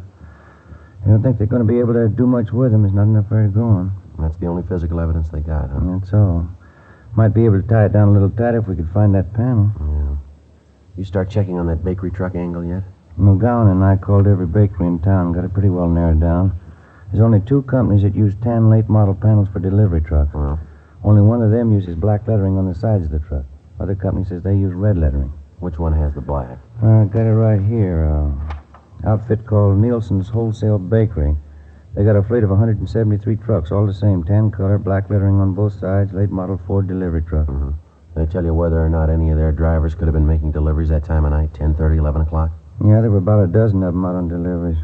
I 1.06 1.08
don't 1.08 1.22
think 1.22 1.38
they're 1.38 1.46
going 1.46 1.62
to 1.62 1.72
be 1.72 1.78
able 1.78 1.94
to 1.94 2.10
do 2.10 2.26
much 2.26 2.52
with 2.52 2.72
them. 2.72 2.82
There's 2.82 2.96
not 2.96 3.04
enough 3.04 3.30
where 3.30 3.44
to 3.44 3.50
go 3.50 3.62
on. 3.62 3.94
That's 4.18 4.38
the 4.38 4.48
only 4.48 4.64
physical 4.64 5.00
evidence 5.00 5.30
they 5.30 5.42
got, 5.42 5.70
huh? 5.70 5.82
That's 5.84 6.14
all. 6.14 6.50
Might 7.16 7.36
be 7.36 7.46
able 7.46 7.62
to 7.62 7.68
tie 7.68 7.86
it 7.86 7.94
down 7.94 8.10
a 8.10 8.12
little 8.12 8.32
tighter 8.32 8.58
if 8.58 8.68
we 8.68 8.76
could 8.76 8.90
find 8.90 9.14
that 9.14 9.32
panel. 9.34 9.70
Yeah. 9.80 10.18
You 10.98 11.04
start 11.04 11.30
checking 11.30 11.60
on 11.60 11.68
that 11.68 11.86
bakery 11.86 12.10
truck 12.10 12.34
angle 12.34 12.66
yet? 12.66 12.82
McGowan 13.20 13.72
and 13.72 13.84
I 13.84 13.98
called 13.98 14.26
every 14.26 14.48
bakery 14.48 14.88
in 14.88 14.98
town 14.98 15.28
and 15.28 15.36
got 15.36 15.46
it 15.46 15.54
pretty 15.54 15.70
well 15.70 15.90
narrowed 15.90 16.22
down. 16.22 16.60
There's 17.12 17.22
only 17.22 17.42
two 17.42 17.62
companies 17.64 18.02
that 18.02 18.16
use 18.16 18.34
tan 18.42 18.72
late 18.72 18.90
model 18.90 19.14
panels 19.14 19.48
for 19.54 19.60
delivery 19.60 20.02
trucks. 20.02 20.34
Well, 20.34 20.60
Only 21.06 21.22
one 21.22 21.44
of 21.44 21.52
them 21.52 21.72
uses 21.72 21.94
black 21.96 22.28
lettering 22.28 22.58
on 22.58 22.68
the 22.68 22.74
sides 22.74 23.06
of 23.06 23.12
the 23.12 23.20
truck. 23.20 23.46
Other 23.80 23.94
company 23.94 24.26
says 24.26 24.42
they 24.42 24.56
use 24.56 24.74
red 24.74 24.98
lettering. 24.98 25.32
which 25.60 25.78
one 25.78 25.94
has 25.94 26.14
the 26.16 26.22
black? 26.22 26.58
I 26.82 27.06
got 27.06 27.28
it 27.28 27.38
right 27.38 27.62
here. 27.62 28.10
Uh, 28.10 29.08
outfit 29.08 29.46
called 29.46 29.78
Nielsen's 29.78 30.30
Wholesale 30.30 30.80
Bakery. 30.80 31.36
They 31.94 32.04
got 32.04 32.16
a 32.16 32.24
fleet 32.24 32.44
of 32.44 32.50
173 32.50 33.36
trucks, 33.38 33.72
all 33.72 33.86
the 33.86 33.94
same, 33.94 34.24
tan 34.24 34.50
color, 34.52 34.80
black 34.80 35.10
lettering 35.10 35.40
on 35.40 35.54
both 35.54 35.80
sides, 35.80 36.12
late 36.12 36.32
model 36.32 36.60
Ford 36.66 36.88
delivery 36.88 37.22
truck. 37.22 37.48
They 38.16 38.26
tell 38.26 38.44
you 38.44 38.54
whether 38.54 38.84
or 38.84 38.90
not 38.90 39.10
any 39.10 39.30
of 39.30 39.38
their 39.38 39.52
drivers 39.52 39.94
could 39.94 40.08
have 40.08 40.14
been 40.14 40.28
making 40.28 40.52
deliveries 40.54 40.90
that 40.90 41.06
time 41.06 41.24
of 41.24 41.32
night, 41.32 41.54
10:30, 41.54 41.98
11 41.98 42.22
o'clock? 42.24 42.50
Yeah, 42.84 43.02
there 43.02 43.12
were 43.12 43.20
about 43.20 43.44
a 43.44 43.48
dozen 43.48 43.84
of 43.84 43.94
them 43.94 44.04
out 44.06 44.16
on 44.16 44.28
deliveries. 44.28 44.78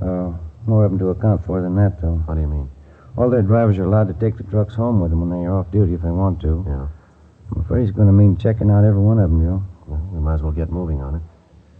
Uh, 0.00 0.32
more 0.66 0.84
of 0.84 0.92
them 0.92 0.98
to 1.00 1.10
account 1.10 1.44
for 1.44 1.60
than 1.60 1.74
that, 1.76 2.00
though. 2.00 2.22
What 2.26 2.36
do 2.36 2.40
you 2.40 2.46
mean? 2.46 2.70
All 3.16 3.28
their 3.28 3.42
drivers 3.42 3.78
are 3.78 3.84
allowed 3.84 4.08
to 4.08 4.14
take 4.14 4.36
the 4.36 4.42
trucks 4.44 4.74
home 4.74 5.00
with 5.00 5.10
them 5.10 5.20
when 5.20 5.30
they 5.30 5.44
are 5.46 5.54
off 5.58 5.70
duty 5.70 5.94
if 5.94 6.02
they 6.02 6.10
want 6.10 6.40
to. 6.40 6.64
Yeah. 6.66 6.86
I'm 7.54 7.60
afraid 7.62 7.82
it's 7.82 7.92
going 7.92 8.06
to 8.08 8.12
mean 8.12 8.36
checking 8.38 8.70
out 8.70 8.84
every 8.84 9.00
one 9.00 9.18
of 9.18 9.28
them, 9.30 9.40
Joe. 9.44 9.62
Well, 9.86 10.00
we 10.12 10.20
might 10.20 10.34
as 10.34 10.42
well 10.42 10.52
get 10.52 10.70
moving 10.70 11.02
on 11.02 11.16
it. 11.16 11.22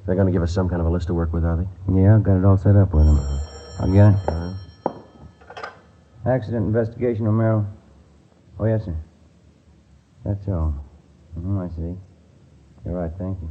They're 0.04 0.14
going 0.14 0.26
to 0.26 0.32
give 0.32 0.42
us 0.42 0.52
some 0.52 0.68
kind 0.68 0.80
of 0.82 0.86
a 0.86 0.90
list 0.90 1.06
to 1.06 1.14
work 1.14 1.32
with, 1.32 1.44
are 1.44 1.56
they? 1.56 2.00
Yeah, 2.00 2.16
I've 2.16 2.22
got 2.22 2.36
it 2.36 2.44
all 2.44 2.58
set 2.58 2.76
up 2.76 2.92
with 2.92 3.06
them. 3.06 3.18
I'll 3.80 3.92
get 3.92 4.12
it. 4.12 4.28
Uh-huh. 4.28 4.52
Accident 6.26 6.66
investigation, 6.66 7.24
Romero. 7.24 7.66
Oh, 8.60 8.64
yes, 8.66 8.84
sir. 8.84 8.96
That's 10.24 10.46
all. 10.48 10.74
hmm 11.34 11.58
I 11.58 11.68
see. 11.68 11.96
You're 12.84 12.94
right, 13.00 13.10
thank 13.18 13.38
you. 13.40 13.50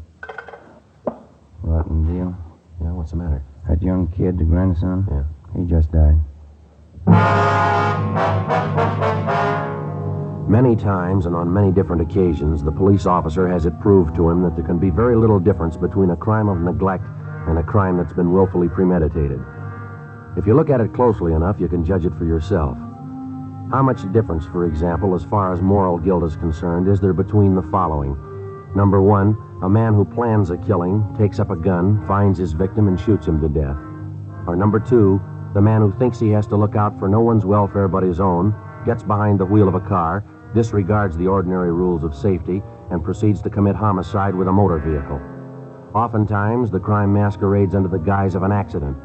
Rotten 1.64 2.06
deal. 2.06 2.36
Yeah, 2.82 2.92
what's 2.92 3.12
the 3.12 3.18
matter? 3.18 3.44
That 3.68 3.82
young 3.82 4.08
kid, 4.08 4.38
the 4.38 4.44
grandson, 4.44 5.08
Yeah. 5.10 5.24
he 5.60 5.68
just 5.68 5.92
died. 5.92 6.20
Many 10.48 10.76
times 10.76 11.26
and 11.26 11.36
on 11.36 11.52
many 11.52 11.72
different 11.72 12.02
occasions, 12.02 12.64
the 12.64 12.72
police 12.72 13.06
officer 13.06 13.48
has 13.48 13.66
it 13.66 13.80
proved 13.80 14.16
to 14.16 14.30
him 14.30 14.44
that 14.44 14.56
there 14.56 14.66
can 14.66 14.78
be 14.80 14.90
very 14.90 15.16
little 15.16 15.40
difference 15.40 15.78
between 15.78 16.12
a 16.12 16.16
crime 16.16 16.50
of 16.50 16.60
neglect 16.60 17.06
and 17.48 17.58
a 17.58 17.64
crime 17.64 17.98
that's 17.98 18.14
been 18.14 18.34
willfully 18.34 18.70
premeditated. 18.70 19.40
If 20.38 20.46
you 20.46 20.54
look 20.54 20.70
at 20.70 20.82
it 20.82 20.94
closely 20.94 21.34
enough, 21.34 21.60
you 21.60 21.68
can 21.68 21.84
judge 21.84 22.06
it 22.06 22.14
for 22.18 22.26
yourself. 22.26 22.78
How 23.72 23.82
much 23.82 24.12
difference, 24.12 24.46
for 24.46 24.66
example, 24.66 25.16
as 25.16 25.24
far 25.24 25.54
as 25.54 25.62
moral 25.62 25.98
guilt 25.98 26.24
is 26.24 26.36
concerned, 26.36 26.88
is 26.88 27.00
there 27.00 27.14
between 27.14 27.56
the 27.56 27.64
following? 27.64 28.18
Number 28.76 29.02
one, 29.02 29.36
a 29.64 29.70
man 29.70 29.94
who 29.94 30.06
plans 30.06 30.50
a 30.50 30.58
killing, 30.58 31.04
takes 31.18 31.40
up 31.40 31.50
a 31.50 31.56
gun, 31.56 32.06
finds 32.06 32.38
his 32.38 32.52
victim, 32.54 32.88
and 32.88 33.00
shoots 33.00 33.26
him 33.26 33.42
to 33.42 33.50
death. 33.50 33.78
Or 34.48 34.56
number 34.56 34.80
two, 34.80 35.22
the 35.54 35.62
man 35.62 35.82
who 35.82 35.92
thinks 36.00 36.20
he 36.20 36.30
has 36.30 36.48
to 36.48 36.56
look 36.56 36.76
out 36.76 36.98
for 36.98 37.10
no 37.10 37.20
one's 37.20 37.46
welfare 37.46 37.88
but 37.88 38.04
his 38.04 38.20
own, 38.20 38.56
gets 38.86 39.04
behind 39.04 39.40
the 39.40 39.46
wheel 39.46 39.68
of 39.68 39.76
a 39.76 39.80
car, 39.80 40.24
disregards 40.56 41.18
the 41.18 41.28
ordinary 41.28 41.72
rules 41.72 42.04
of 42.04 42.16
safety, 42.16 42.62
and 42.90 43.04
proceeds 43.04 43.42
to 43.42 43.50
commit 43.50 43.76
homicide 43.76 44.36
with 44.36 44.48
a 44.48 44.52
motor 44.52 44.80
vehicle. 44.80 45.20
Oftentimes, 45.94 46.72
the 46.72 46.80
crime 46.80 47.12
masquerades 47.12 47.76
under 47.76 47.90
the 47.90 47.98
guise 47.98 48.36
of 48.36 48.44
an 48.44 48.52
accident. 48.52 48.98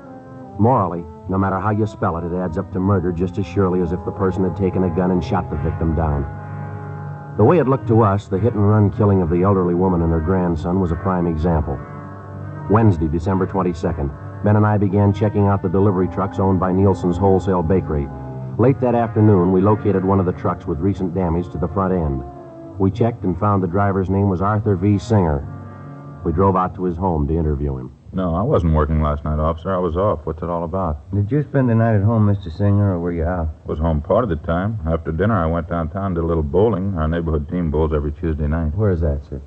Morally, 0.59 1.05
no 1.29 1.37
matter 1.37 1.59
how 1.59 1.71
you 1.71 1.87
spell 1.87 2.17
it, 2.17 2.25
it 2.25 2.37
adds 2.37 2.59
up 2.59 2.73
to 2.73 2.81
murder 2.81 3.11
just 3.11 3.39
as 3.39 3.47
surely 3.47 3.81
as 3.81 3.93
if 3.93 4.05
the 4.05 4.13
person 4.13 4.45
had 4.45 4.57
taken 4.57 4.85
a 4.85 4.95
gun 4.95 5.11
and 5.11 5.23
shot 5.23 5.51
the 5.51 5.57
victim 5.57 5.95
down. 5.97 6.25
The 7.37 7.45
way 7.45 7.59
it 7.59 7.69
looked 7.69 7.89
to 7.89 8.03
us, 8.03 8.29
the 8.29 8.39
hit 8.39 8.55
and 8.55 8.69
run 8.69 8.91
killing 8.91 9.21
of 9.21 9.31
the 9.31 9.43
elderly 9.43 9.75
woman 9.75 10.03
and 10.03 10.13
her 10.13 10.21
grandson 10.21 10.81
was 10.81 10.93
a 10.93 10.97
prime 10.97 11.27
example. 11.27 11.79
Wednesday, 12.71 13.09
December 13.09 13.47
22nd, 13.47 14.26
Ben 14.45 14.57
and 14.57 14.67
I 14.67 14.79
began 14.79 15.13
checking 15.13 15.47
out 15.47 15.63
the 15.63 15.69
delivery 15.69 16.09
trucks 16.09 16.39
owned 16.39 16.61
by 16.61 16.73
Nielsen's 16.73 17.17
Wholesale 17.17 17.63
Bakery. 17.63 18.07
Late 18.59 18.81
that 18.81 18.95
afternoon, 18.95 19.53
we 19.53 19.61
located 19.61 20.05
one 20.05 20.21
of 20.21 20.27
the 20.27 20.33
trucks 20.33 20.67
with 20.67 20.79
recent 20.79 21.15
damage 21.15 21.51
to 21.51 21.59
the 21.59 21.69
front 21.69 21.93
end. 21.93 22.23
We 22.79 22.91
checked 22.91 23.25
and 23.25 23.39
found 23.39 23.63
the 23.63 23.67
driver's 23.69 24.11
name 24.11 24.29
was 24.29 24.41
Arthur 24.41 24.77
V. 24.77 24.99
Singer. 24.99 25.53
We 26.25 26.33
drove 26.33 26.57
out 26.57 26.75
to 26.77 26.85
his 26.85 26.97
home 26.97 27.27
to 27.29 27.37
interview 27.37 27.77
him. 27.77 27.93
No, 28.13 28.35
I 28.35 28.43
wasn't 28.43 28.73
working 28.73 29.03
last 29.03 29.25
night, 29.25 29.39
officer. 29.39 29.75
I 29.75 29.79
was 29.79 29.97
off. 29.97 30.21
What's 30.25 30.43
it 30.43 30.49
all 30.49 30.65
about? 30.65 31.15
Did 31.15 31.31
you 31.31 31.43
spend 31.43 31.69
the 31.69 31.75
night 31.75 31.97
at 31.97 32.03
home, 32.03 32.27
Mr. 32.27 32.51
Singer, 32.51 32.95
or 32.95 33.01
were 33.01 33.13
you 33.13 33.25
out? 33.25 33.49
Was 33.67 33.79
home 33.79 34.01
part 34.01 34.25
of 34.25 34.31
the 34.31 34.37
time. 34.37 34.79
After 34.87 35.13
dinner, 35.13 35.35
I 35.35 35.47
went 35.47 35.69
downtown, 35.69 36.15
to 36.15 36.23
a 36.23 36.23
little 36.23 36.43
bowling. 36.43 36.97
Our 36.97 37.09
neighborhood 37.09 37.49
team 37.51 37.71
bowls 37.71 37.93
every 37.95 38.13
Tuesday 38.13 38.47
night. 38.47 38.75
Where 38.75 38.91
is 38.91 39.03
that, 39.03 39.23
sir? 39.29 39.43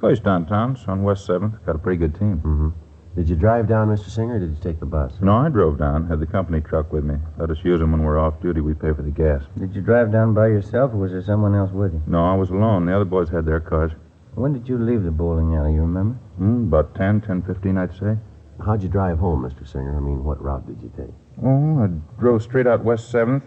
Place 0.00 0.20
downtown, 0.20 0.72
it's 0.72 0.84
on 0.88 1.02
West 1.02 1.28
7th. 1.28 1.64
Got 1.66 1.76
a 1.76 1.78
pretty 1.78 1.98
good 1.98 2.14
team. 2.14 2.38
Mm-hmm. 2.38 2.68
Did 3.16 3.30
you 3.30 3.36
drive 3.36 3.66
down, 3.66 3.88
Mr. 3.88 4.10
Singer, 4.10 4.34
or 4.34 4.38
did 4.38 4.50
you 4.50 4.58
take 4.62 4.78
the 4.78 4.84
bus? 4.84 5.14
No, 5.22 5.38
I 5.38 5.48
drove 5.48 5.78
down. 5.78 6.06
Had 6.06 6.20
the 6.20 6.26
company 6.26 6.60
truck 6.60 6.92
with 6.92 7.02
me. 7.02 7.14
Let 7.38 7.50
us 7.50 7.56
use 7.64 7.80
them 7.80 7.92
when 7.92 8.02
we're 8.02 8.18
off 8.18 8.42
duty. 8.42 8.60
We 8.60 8.74
pay 8.74 8.92
for 8.92 9.00
the 9.00 9.10
gas. 9.10 9.42
Did 9.58 9.74
you 9.74 9.80
drive 9.80 10.12
down 10.12 10.34
by 10.34 10.48
yourself, 10.48 10.92
or 10.92 10.98
was 10.98 11.12
there 11.12 11.22
someone 11.22 11.54
else 11.54 11.72
with 11.72 11.94
you? 11.94 12.02
No, 12.06 12.26
I 12.26 12.34
was 12.34 12.50
alone. 12.50 12.84
The 12.84 12.94
other 12.94 13.06
boys 13.06 13.30
had 13.30 13.46
their 13.46 13.58
cars. 13.60 13.92
When 14.34 14.52
did 14.52 14.68
you 14.68 14.76
leave 14.76 15.02
the 15.02 15.10
bowling 15.10 15.54
alley, 15.54 15.72
you 15.72 15.80
remember? 15.80 16.16
Hmm, 16.36 16.64
about 16.68 16.94
10, 16.94 17.22
10, 17.22 17.40
15, 17.40 17.78
I'd 17.78 17.96
say. 17.96 18.18
How'd 18.62 18.82
you 18.82 18.90
drive 18.90 19.18
home, 19.18 19.42
Mr. 19.42 19.66
Singer? 19.66 19.96
I 19.96 20.00
mean, 20.00 20.22
what 20.22 20.42
route 20.42 20.66
did 20.66 20.82
you 20.82 20.92
take? 20.94 21.14
Oh, 21.42 21.84
I 21.84 22.20
drove 22.20 22.42
straight 22.42 22.66
out 22.66 22.84
West 22.84 23.10
7th. 23.10 23.42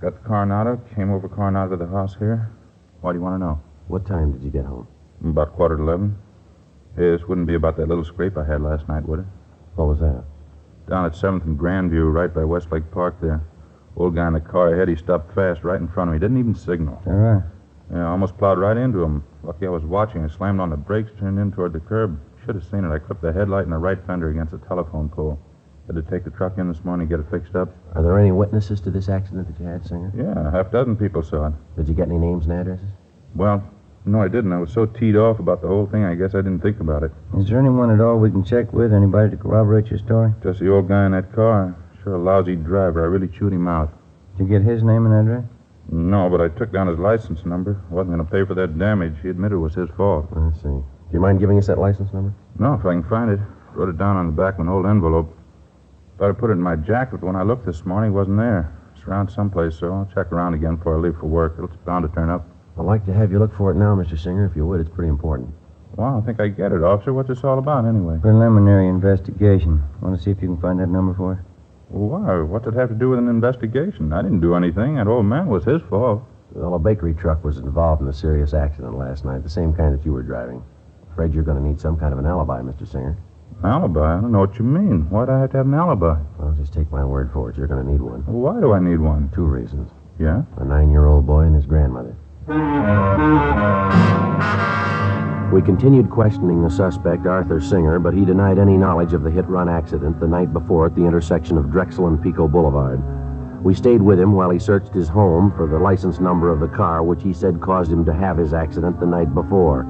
Got 0.00 0.20
the 0.20 0.28
Coronado. 0.28 0.80
Came 0.96 1.12
over 1.12 1.28
Coronado 1.28 1.76
to 1.76 1.84
the 1.84 1.86
house 1.88 2.16
here. 2.18 2.50
Why 3.02 3.12
do 3.12 3.18
you 3.18 3.22
want 3.22 3.36
to 3.36 3.38
know? 3.38 3.60
What 3.86 4.04
time 4.04 4.32
did 4.32 4.42
you 4.42 4.50
get 4.50 4.64
home? 4.64 4.88
About 5.24 5.52
quarter 5.52 5.76
to 5.76 5.82
11. 5.82 6.16
This 6.96 7.22
wouldn't 7.26 7.46
be 7.46 7.54
about 7.54 7.76
that 7.78 7.88
little 7.88 8.04
scrape 8.04 8.36
I 8.36 8.44
had 8.44 8.60
last 8.60 8.88
night, 8.88 9.06
would 9.08 9.20
it? 9.20 9.26
What 9.76 9.88
was 9.88 10.00
that? 10.00 10.24
Down 10.88 11.06
at 11.06 11.12
7th 11.12 11.44
and 11.44 11.58
Grandview, 11.58 12.12
right 12.12 12.32
by 12.32 12.44
Westlake 12.44 12.90
Park 12.90 13.16
there. 13.20 13.42
Old 13.96 14.14
guy 14.14 14.26
in 14.26 14.32
the 14.32 14.40
car 14.40 14.74
ahead, 14.74 14.88
he 14.88 14.96
stopped 14.96 15.34
fast 15.34 15.64
right 15.64 15.80
in 15.80 15.88
front 15.88 16.08
of 16.08 16.14
me. 16.14 16.18
Didn't 16.18 16.38
even 16.38 16.54
signal. 16.54 17.00
All 17.06 17.12
right. 17.12 17.42
Yeah, 17.92 18.06
I 18.06 18.10
almost 18.10 18.38
plowed 18.38 18.58
right 18.58 18.76
into 18.76 19.02
him. 19.02 19.24
Lucky 19.42 19.66
I 19.66 19.70
was 19.70 19.84
watching. 19.84 20.24
I 20.24 20.28
slammed 20.28 20.60
on 20.60 20.70
the 20.70 20.76
brakes, 20.76 21.10
turned 21.18 21.38
in 21.38 21.52
toward 21.52 21.72
the 21.72 21.80
curb. 21.80 22.18
Should 22.44 22.54
have 22.56 22.64
seen 22.64 22.84
it. 22.84 22.90
I 22.90 22.98
clipped 22.98 23.22
the 23.22 23.32
headlight 23.32 23.64
and 23.64 23.72
the 23.72 23.78
right 23.78 23.98
fender 24.06 24.30
against 24.30 24.52
a 24.52 24.58
telephone 24.58 25.08
pole. 25.08 25.38
Had 25.86 25.96
to 25.96 26.02
take 26.02 26.24
the 26.24 26.30
truck 26.30 26.58
in 26.58 26.68
this 26.68 26.82
morning, 26.84 27.08
get 27.08 27.20
it 27.20 27.26
fixed 27.30 27.54
up. 27.54 27.68
Are 27.94 28.02
there 28.02 28.18
any 28.18 28.32
witnesses 28.32 28.80
to 28.82 28.90
this 28.90 29.08
accident 29.08 29.48
that 29.48 29.60
you 29.62 29.68
had, 29.68 29.84
Singer? 29.86 30.12
Yeah, 30.16 30.48
a 30.48 30.50
half 30.50 30.70
dozen 30.70 30.96
people 30.96 31.22
saw 31.22 31.48
it. 31.48 31.52
Did 31.76 31.88
you 31.88 31.94
get 31.94 32.08
any 32.08 32.18
names 32.18 32.46
and 32.46 32.52
addresses? 32.58 32.88
Well, 33.34 33.62
no, 34.04 34.20
I 34.20 34.28
didn't. 34.28 34.52
I 34.52 34.58
was 34.58 34.72
so 34.72 34.86
teed 34.86 35.16
off 35.16 35.38
about 35.38 35.62
the 35.62 35.68
whole 35.68 35.86
thing, 35.86 36.04
I 36.04 36.14
guess 36.14 36.34
I 36.34 36.38
didn't 36.38 36.60
think 36.60 36.80
about 36.80 37.02
it. 37.02 37.12
Is 37.38 37.48
there 37.48 37.58
anyone 37.58 37.90
at 37.90 38.00
all 38.00 38.18
we 38.18 38.30
can 38.30 38.44
check 38.44 38.72
with? 38.72 38.92
Anybody 38.92 39.30
to 39.30 39.36
corroborate 39.36 39.86
your 39.86 39.98
story? 39.98 40.32
Just 40.42 40.60
the 40.60 40.70
old 40.70 40.88
guy 40.88 41.06
in 41.06 41.12
that 41.12 41.32
car. 41.34 41.76
Sure 42.02 42.14
a 42.14 42.18
lousy 42.18 42.56
driver. 42.56 43.02
I 43.02 43.06
really 43.06 43.28
chewed 43.28 43.52
him 43.52 43.68
out. 43.68 43.92
Did 44.36 44.48
you 44.48 44.58
get 44.58 44.62
his 44.66 44.82
name 44.82 45.06
and 45.06 45.14
address? 45.14 45.44
No, 45.90 46.28
but 46.30 46.40
I 46.40 46.48
took 46.48 46.72
down 46.72 46.88
his 46.88 46.98
license 46.98 47.44
number. 47.44 47.80
Wasn't 47.90 48.14
going 48.14 48.24
to 48.24 48.30
pay 48.30 48.44
for 48.44 48.54
that 48.54 48.78
damage. 48.78 49.14
He 49.22 49.28
admitted 49.28 49.56
it 49.56 49.58
was 49.58 49.74
his 49.74 49.88
fault. 49.96 50.26
I 50.34 50.52
see. 50.56 50.62
Do 50.68 50.84
you 51.12 51.20
mind 51.20 51.40
giving 51.40 51.58
us 51.58 51.66
that 51.66 51.78
license 51.78 52.12
number? 52.12 52.34
No, 52.58 52.74
if 52.74 52.86
I 52.86 52.92
can 52.92 53.04
find 53.04 53.30
it. 53.30 53.40
Wrote 53.74 53.88
it 53.88 53.98
down 53.98 54.16
on 54.16 54.26
the 54.26 54.32
back 54.32 54.54
of 54.54 54.60
an 54.60 54.68
old 54.68 54.86
envelope. 54.86 55.36
Thought 56.18 56.30
I 56.30 56.32
put 56.32 56.50
it 56.50 56.54
in 56.54 56.62
my 56.62 56.76
jacket, 56.76 57.20
but 57.20 57.26
when 57.26 57.36
I 57.36 57.42
looked 57.42 57.66
this 57.66 57.84
morning, 57.84 58.10
it 58.10 58.14
wasn't 58.14 58.38
there. 58.38 58.72
It's 58.94 59.04
around 59.06 59.30
someplace, 59.30 59.78
so 59.78 59.92
I'll 59.92 60.10
check 60.14 60.30
around 60.32 60.54
again 60.54 60.76
before 60.76 60.96
I 60.96 61.00
leave 61.00 61.16
for 61.18 61.26
work. 61.26 61.56
It's 61.58 61.76
bound 61.84 62.08
to 62.08 62.14
turn 62.14 62.30
up. 62.30 62.46
I'd 62.78 62.84
like 62.84 63.04
to 63.06 63.12
have 63.12 63.30
you 63.30 63.38
look 63.38 63.54
for 63.56 63.70
it 63.70 63.74
now, 63.74 63.94
Mr. 63.94 64.18
Singer, 64.18 64.46
if 64.46 64.56
you 64.56 64.66
would. 64.66 64.80
It's 64.80 64.90
pretty 64.90 65.10
important. 65.10 65.54
Well, 65.94 66.18
I 66.22 66.24
think 66.24 66.40
I 66.40 66.48
get 66.48 66.72
it, 66.72 66.82
officer. 66.82 67.12
What's 67.12 67.28
this 67.28 67.44
all 67.44 67.58
about, 67.58 67.84
anyway? 67.84 68.18
Preliminary 68.20 68.88
investigation. 68.88 69.82
Want 70.00 70.16
to 70.16 70.22
see 70.22 70.30
if 70.30 70.40
you 70.40 70.48
can 70.48 70.60
find 70.60 70.80
that 70.80 70.88
number 70.88 71.12
for 71.14 71.34
us? 71.34 71.38
Well, 71.90 72.20
why? 72.20 72.40
What's 72.40 72.66
it 72.66 72.72
have 72.74 72.88
to 72.88 72.94
do 72.94 73.10
with 73.10 73.18
an 73.18 73.28
investigation? 73.28 74.12
I 74.12 74.22
didn't 74.22 74.40
do 74.40 74.54
anything. 74.54 74.96
That 74.96 75.06
old 75.06 75.26
man 75.26 75.48
was 75.48 75.64
his 75.64 75.82
fault. 75.90 76.22
Well, 76.52 76.74
a 76.74 76.78
bakery 76.78 77.12
truck 77.14 77.44
was 77.44 77.58
involved 77.58 78.00
in 78.00 78.08
a 78.08 78.12
serious 78.12 78.54
accident 78.54 78.96
last 78.96 79.26
night, 79.26 79.42
the 79.42 79.50
same 79.50 79.74
kind 79.74 79.92
that 79.98 80.04
you 80.04 80.12
were 80.12 80.22
driving. 80.22 80.62
Afraid 81.12 81.34
you're 81.34 81.44
going 81.44 81.62
to 81.62 81.66
need 81.66 81.78
some 81.78 81.98
kind 81.98 82.14
of 82.14 82.18
an 82.18 82.26
alibi, 82.26 82.62
Mr. 82.62 82.88
Singer. 82.88 83.18
An 83.62 83.70
Alibi? 83.70 84.16
I 84.16 84.20
don't 84.20 84.32
know 84.32 84.40
what 84.40 84.58
you 84.58 84.64
mean. 84.64 85.10
Why'd 85.10 85.28
I 85.28 85.40
have 85.40 85.50
to 85.50 85.58
have 85.58 85.66
an 85.66 85.74
alibi? 85.74 86.18
Well, 86.38 86.52
just 86.58 86.72
take 86.72 86.90
my 86.90 87.04
word 87.04 87.30
for 87.32 87.50
it. 87.50 87.56
You're 87.56 87.66
going 87.66 87.84
to 87.84 87.92
need 87.92 88.00
one. 88.00 88.22
Why 88.24 88.58
do 88.60 88.72
I 88.72 88.80
need 88.80 88.98
one? 88.98 89.30
Two 89.34 89.44
reasons. 89.44 89.90
Yeah? 90.18 90.42
A 90.56 90.64
nine-year-old 90.64 91.26
boy 91.26 91.40
and 91.42 91.54
his 91.54 91.66
grandmother. 91.66 92.16
We 95.52 95.62
continued 95.62 96.10
questioning 96.10 96.60
the 96.60 96.70
suspect, 96.70 97.24
Arthur 97.24 97.60
Singer, 97.60 98.00
but 98.00 98.14
he 98.14 98.24
denied 98.24 98.58
any 98.58 98.76
knowledge 98.76 99.12
of 99.12 99.22
the 99.22 99.30
hit-run 99.30 99.68
accident 99.68 100.18
the 100.18 100.26
night 100.26 100.52
before 100.52 100.86
at 100.86 100.96
the 100.96 101.04
intersection 101.04 101.56
of 101.56 101.70
Drexel 101.70 102.08
and 102.08 102.20
Pico 102.20 102.48
Boulevard. 102.48 103.00
We 103.62 103.74
stayed 103.74 104.02
with 104.02 104.18
him 104.18 104.32
while 104.32 104.50
he 104.50 104.58
searched 104.58 104.92
his 104.92 105.08
home 105.08 105.52
for 105.56 105.68
the 105.68 105.78
license 105.78 106.18
number 106.18 106.50
of 106.50 106.58
the 106.58 106.66
car, 106.66 107.04
which 107.04 107.22
he 107.22 107.32
said 107.32 107.60
caused 107.60 107.92
him 107.92 108.04
to 108.06 108.12
have 108.12 108.38
his 108.38 108.52
accident 108.52 108.98
the 108.98 109.06
night 109.06 109.32
before. 109.34 109.86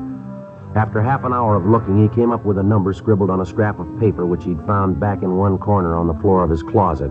After 0.75 1.00
half 1.00 1.25
an 1.25 1.32
hour 1.32 1.56
of 1.56 1.64
looking, 1.64 2.02
he 2.02 2.14
came 2.14 2.32
up 2.32 2.44
with 2.44 2.59
a 2.59 2.62
number 2.62 2.92
scribbled 2.92 3.30
on 3.30 3.40
a 3.40 3.47
scrap 3.47 3.78
of 3.78 3.99
paper 3.99 4.26
which 4.26 4.44
he'd 4.44 4.61
found 4.66 5.00
back 5.00 5.23
in 5.23 5.38
one 5.38 5.56
corner 5.56 5.97
on 5.97 6.06
the 6.06 6.21
floor 6.21 6.44
of 6.44 6.50
his 6.50 6.62
closet. 6.62 7.11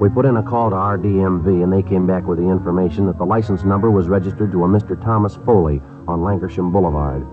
We 0.00 0.08
put 0.08 0.24
in 0.24 0.38
a 0.38 0.42
call 0.42 0.70
to 0.70 0.76
RDMV, 0.76 1.62
and 1.62 1.70
they 1.70 1.82
came 1.82 2.06
back 2.06 2.26
with 2.26 2.38
the 2.38 2.48
information 2.48 3.04
that 3.06 3.18
the 3.18 3.26
license 3.26 3.64
number 3.64 3.90
was 3.90 4.08
registered 4.08 4.50
to 4.52 4.64
a 4.64 4.66
Mr. 4.66 4.98
Thomas 4.98 5.36
Foley 5.44 5.82
on 6.08 6.20
Lankershim 6.20 6.72
Boulevard. 6.72 7.26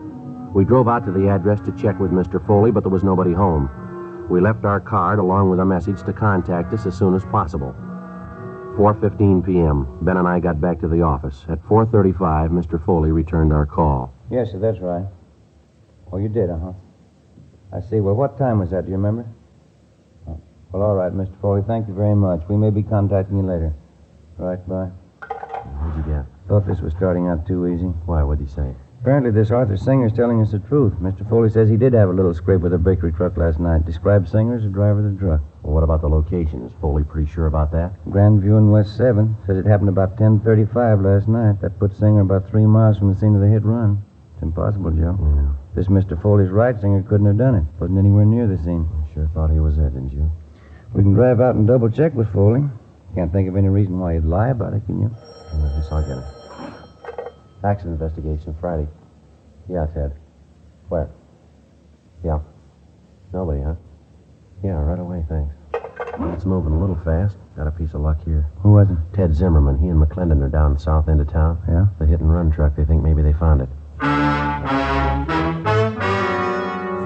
We 0.54 0.66
drove 0.66 0.90
out 0.90 1.06
to 1.06 1.14
the 1.14 1.30
address 1.30 1.62
to 1.62 1.72
check 1.72 1.98
with 1.98 2.12
Mr. 2.12 2.46
Foley, 2.46 2.72
but 2.72 2.84
there 2.84 2.92
was 2.92 3.06
nobody 3.06 3.32
home. 3.32 3.70
We 4.30 4.42
left 4.42 4.66
our 4.66 4.82
card 4.82 5.18
along 5.20 5.50
with 5.50 5.62
a 5.62 5.66
message 5.66 6.04
to 6.04 6.12
contact 6.12 6.74
us 6.74 6.86
as 6.86 6.98
soon 6.98 7.16
as 7.16 7.24
possible. 7.24 7.74
4:15 8.76 9.46
p.m. 9.46 9.88
Ben 10.02 10.18
and 10.18 10.28
I 10.28 10.42
got 10.42 10.60
back 10.60 10.82
to 10.82 10.90
the 10.90 11.04
office. 11.04 11.46
At 11.48 11.64
4:35, 11.64 12.50
Mr. 12.50 12.86
Foley 12.86 13.14
returned 13.14 13.54
our 13.54 13.66
call. 13.66 14.14
Yes, 14.30 14.52
sir, 14.52 14.60
that's 14.60 14.80
right. 14.80 15.06
Oh, 16.12 16.18
you 16.18 16.28
did, 16.28 16.50
uh-huh. 16.50 16.74
I 17.72 17.80
see. 17.80 18.02
Well, 18.02 18.16
what 18.16 18.38
time 18.38 18.60
was 18.60 18.72
that? 18.72 18.84
Do 18.84 18.92
you 18.92 18.98
remember? 18.98 19.26
Well, 20.72 20.84
all 20.84 20.96
right, 20.96 21.12
Mr. 21.12 21.40
Foley. 21.42 21.64
Thank 21.66 21.88
you 21.88 21.94
very 21.94 22.16
much. 22.16 22.42
We 22.50 22.58
may 22.58 22.70
be 22.70 22.84
contacting 22.84 23.38
you 23.38 23.44
later. 23.44 23.74
Right, 24.38 24.60
bye. 24.68 24.92
What'd 25.22 26.06
you 26.06 26.14
get? 26.14 26.26
Thought 26.48 26.68
this 26.68 26.82
was 26.82 26.94
starting 26.94 27.28
out 27.28 27.48
too 27.48 27.68
easy. 27.68 27.88
Why? 28.06 28.24
What'd 28.24 28.46
he 28.46 28.54
say? 28.54 28.76
Apparently, 29.02 29.32
this 29.32 29.52
Arthur 29.52 29.78
Singer's 29.78 30.12
telling 30.12 30.42
us 30.42 30.52
the 30.52 30.60
truth. 30.60 30.94
Mr. 31.02 31.28
Foley 31.30 31.50
says 31.50 31.70
he 31.70 31.78
did 31.78 31.94
have 31.94 32.10
a 32.10 32.14
little 32.14 32.34
scrape 32.34 32.62
with 32.62 32.74
a 32.74 32.78
bakery 32.78 33.14
truck 33.14 33.38
last 33.38 33.60
night. 33.60 33.86
Described 33.86 34.28
Singer 34.28 34.56
as 34.56 34.64
the 34.64 34.70
driver 34.70 35.06
of 35.06 35.14
the 35.14 35.20
truck. 35.20 35.42
Well, 35.62 35.74
what 35.74 35.84
about 35.84 36.02
the 36.02 36.10
location? 36.10 36.66
Is 36.66 36.74
Foley 36.82 37.04
pretty 37.04 37.32
sure 37.32 37.46
about 37.46 37.72
that? 37.72 37.94
Grandview 38.06 38.58
and 38.58 38.72
West 38.72 38.98
7. 38.98 39.38
Says 39.46 39.58
it 39.58 39.66
happened 39.66 39.90
about 39.90 40.18
10.35 40.18 41.04
last 41.06 41.28
night. 41.28 41.62
That 41.62 41.80
puts 41.80 42.00
Singer 42.00 42.22
about 42.22 42.50
three 42.50 42.66
miles 42.66 42.98
from 42.98 43.14
the 43.14 43.20
scene 43.20 43.36
of 43.36 43.42
the 43.42 43.48
hit 43.48 43.64
run. 43.64 44.04
It's 44.34 44.44
impossible, 44.44 44.92
Joe. 44.92 45.18
Yeah. 45.22 45.54
This 45.76 45.88
Mr. 45.88 46.20
Foley's 46.22 46.50
right. 46.50 46.80
Singer 46.80 47.04
couldn't 47.04 47.28
have 47.28 47.38
done 47.38 47.56
it. 47.56 47.66
Wasn't 47.80 47.98
anywhere 48.00 48.26
near 48.26 48.48
the 48.48 48.58
scene. 48.58 48.90
I 48.92 49.14
sure 49.14 49.30
thought 49.34 49.52
he 49.52 49.60
was 49.60 49.78
there, 49.78 49.90
didn't 49.90 50.12
you? 50.12 50.32
We 50.98 51.04
can 51.04 51.14
drive 51.14 51.40
out 51.40 51.54
and 51.54 51.68
double 51.68 51.92
check 51.92 52.16
with 52.16 52.34
Foley. 52.34 52.64
Can't 53.14 53.32
think 53.32 53.48
of 53.48 53.56
any 53.56 53.70
reason 53.70 54.00
why 54.00 54.16
he'd 54.16 54.24
lie 54.24 54.50
about 54.50 54.74
it, 54.74 54.84
can 54.88 55.00
you? 55.00 55.16
I 55.92 56.02
get 56.02 56.10
him. 56.10 56.24
Accident 57.64 58.02
investigation, 58.02 58.56
Friday. 58.60 58.88
Yeah, 59.70 59.86
Ted. 59.94 60.18
Where? 60.90 61.12
Yeah. 62.26 62.40
Nobody, 63.32 63.62
huh? 63.62 63.76
Yeah, 64.64 64.82
right 64.82 64.98
away, 64.98 65.24
thanks. 65.30 65.54
It's 66.36 66.46
moving 66.46 66.74
a 66.74 66.80
little 66.80 66.98
fast. 67.06 67.38
Got 67.56 67.68
a 67.68 67.72
piece 67.72 67.94
of 67.94 68.02
luck 68.02 68.18
here. 68.26 68.50
Who 68.64 68.72
was 68.72 68.90
it? 68.90 68.98
Ted 69.14 69.36
Zimmerman. 69.36 69.78
He 69.78 69.90
and 69.90 70.02
McClendon 70.02 70.42
are 70.42 70.50
down 70.50 70.80
south 70.80 71.10
end 71.10 71.22
of 71.22 71.32
town. 71.32 71.62
Yeah? 71.70 71.86
The 72.00 72.08
hit 72.08 72.22
and 72.22 72.34
run 72.34 72.52
truck. 72.52 72.76
They 72.76 72.86
think 72.86 73.04
maybe 73.04 73.22
they 73.22 73.34
found 73.34 73.62
it. 73.62 73.70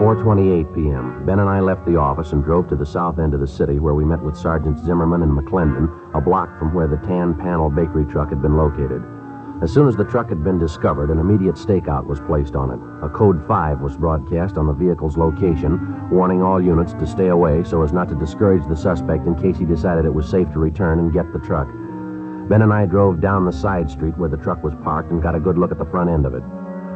4:28 0.02 0.74
p.m. 0.74 1.24
Ben 1.28 1.38
and 1.38 1.48
I 1.48 1.60
left 1.60 1.86
the 1.86 1.96
office 1.96 2.32
and 2.32 2.44
drove 2.44 2.68
to 2.70 2.76
the 2.76 2.88
south 2.88 3.20
end 3.20 3.36
of 3.36 3.40
the 3.40 3.46
city, 3.46 3.78
where 3.78 3.94
we 3.94 4.04
met 4.04 4.20
with 4.20 4.36
Sergeants 4.36 4.82
Zimmerman 4.82 5.22
and 5.22 5.32
McClendon, 5.32 6.16
a 6.16 6.20
block 6.20 6.58
from 6.58 6.74
where 6.74 6.88
the 6.88 6.98
tan 7.06 7.36
panel 7.36 7.70
bakery 7.70 8.06
truck 8.06 8.30
had 8.30 8.42
been 8.42 8.58
located. 8.58 9.04
As 9.62 9.72
soon 9.72 9.88
as 9.88 9.96
the 9.96 10.04
truck 10.04 10.30
had 10.30 10.44
been 10.44 10.58
discovered, 10.58 11.12
an 11.12 11.20
immediate 11.20 11.54
stakeout 11.54 12.08
was 12.08 12.20
placed 12.20 12.56
on 12.56 12.72
it. 12.72 13.06
A 13.06 13.10
code 13.10 13.46
5 13.48 13.82
was 13.82 13.96
broadcast 13.96 14.58
on 14.58 14.66
the 14.66 14.74
vehicle's 14.74 15.18
location, 15.18 16.10
warning 16.10 16.42
all 16.42 16.60
units 16.60 16.94
to 16.94 17.06
stay 17.06 17.28
away 17.28 17.64
so 17.64 17.84
as 17.84 17.94
not 17.94 18.10
to 18.10 18.16
discourage 18.16 18.68
the 18.68 18.76
suspect 18.76 19.28
in 19.28 19.36
case 19.36 19.60
he 19.60 19.66
decided 19.66 20.06
it 20.06 20.16
was 20.16 20.28
safe 20.28 20.52
to 20.54 20.58
return 20.58 20.98
and 20.98 21.14
get 21.14 21.32
the 21.32 21.38
truck. 21.38 21.68
Ben 22.50 22.64
and 22.64 22.74
I 22.74 22.88
drove 22.88 23.22
down 23.22 23.46
the 23.46 23.54
side 23.54 23.92
street 23.92 24.18
where 24.18 24.30
the 24.30 24.38
truck 24.38 24.64
was 24.64 24.74
parked 24.84 25.12
and 25.12 25.22
got 25.22 25.36
a 25.36 25.40
good 25.40 25.60
look 25.60 25.72
at 25.72 25.78
the 25.78 25.86
front 25.86 26.10
end 26.10 26.26
of 26.26 26.34
it. 26.34 26.42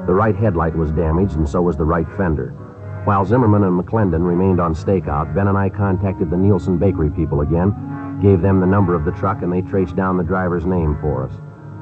The 0.07 0.15
right 0.15 0.35
headlight 0.35 0.75
was 0.75 0.91
damaged, 0.91 1.35
and 1.35 1.47
so 1.47 1.61
was 1.61 1.77
the 1.77 1.85
right 1.85 2.07
fender. 2.17 2.64
While 3.05 3.23
Zimmerman 3.23 3.63
and 3.63 3.79
McClendon 3.79 4.27
remained 4.27 4.59
on 4.59 4.73
stakeout, 4.73 5.35
Ben 5.35 5.47
and 5.47 5.55
I 5.55 5.69
contacted 5.69 6.31
the 6.31 6.37
Nielsen 6.37 6.79
Bakery 6.79 7.11
people 7.11 7.41
again, 7.41 8.19
gave 8.19 8.41
them 8.41 8.59
the 8.59 8.65
number 8.65 8.95
of 8.95 9.05
the 9.05 9.11
truck, 9.11 9.43
and 9.43 9.53
they 9.53 9.61
traced 9.61 9.95
down 9.95 10.17
the 10.17 10.23
driver's 10.23 10.65
name 10.65 10.97
for 10.99 11.23
us. 11.23 11.33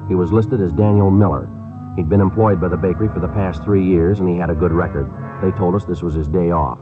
He 0.06 0.14
was 0.14 0.32
listed 0.32 0.60
as 0.60 0.70
Daniel 0.70 1.10
Miller. 1.10 1.48
He'd 1.96 2.10
been 2.10 2.20
employed 2.20 2.60
by 2.60 2.68
the 2.68 2.76
bakery 2.76 3.08
for 3.08 3.20
the 3.20 3.28
past 3.28 3.64
three 3.64 3.86
years, 3.86 4.20
and 4.20 4.28
he 4.28 4.36
had 4.36 4.50
a 4.50 4.54
good 4.54 4.72
record. 4.72 5.10
They 5.40 5.50
told 5.56 5.74
us 5.74 5.86
this 5.86 6.02
was 6.02 6.12
his 6.12 6.28
day 6.28 6.50
off. 6.50 6.78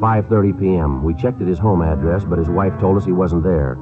5.30 0.00 0.58
p.m. 0.58 1.04
We 1.04 1.14
checked 1.14 1.40
at 1.40 1.46
his 1.46 1.60
home 1.60 1.82
address, 1.82 2.24
but 2.24 2.40
his 2.40 2.50
wife 2.50 2.76
told 2.80 2.96
us 2.96 3.04
he 3.04 3.12
wasn't 3.12 3.44
there. 3.44 3.78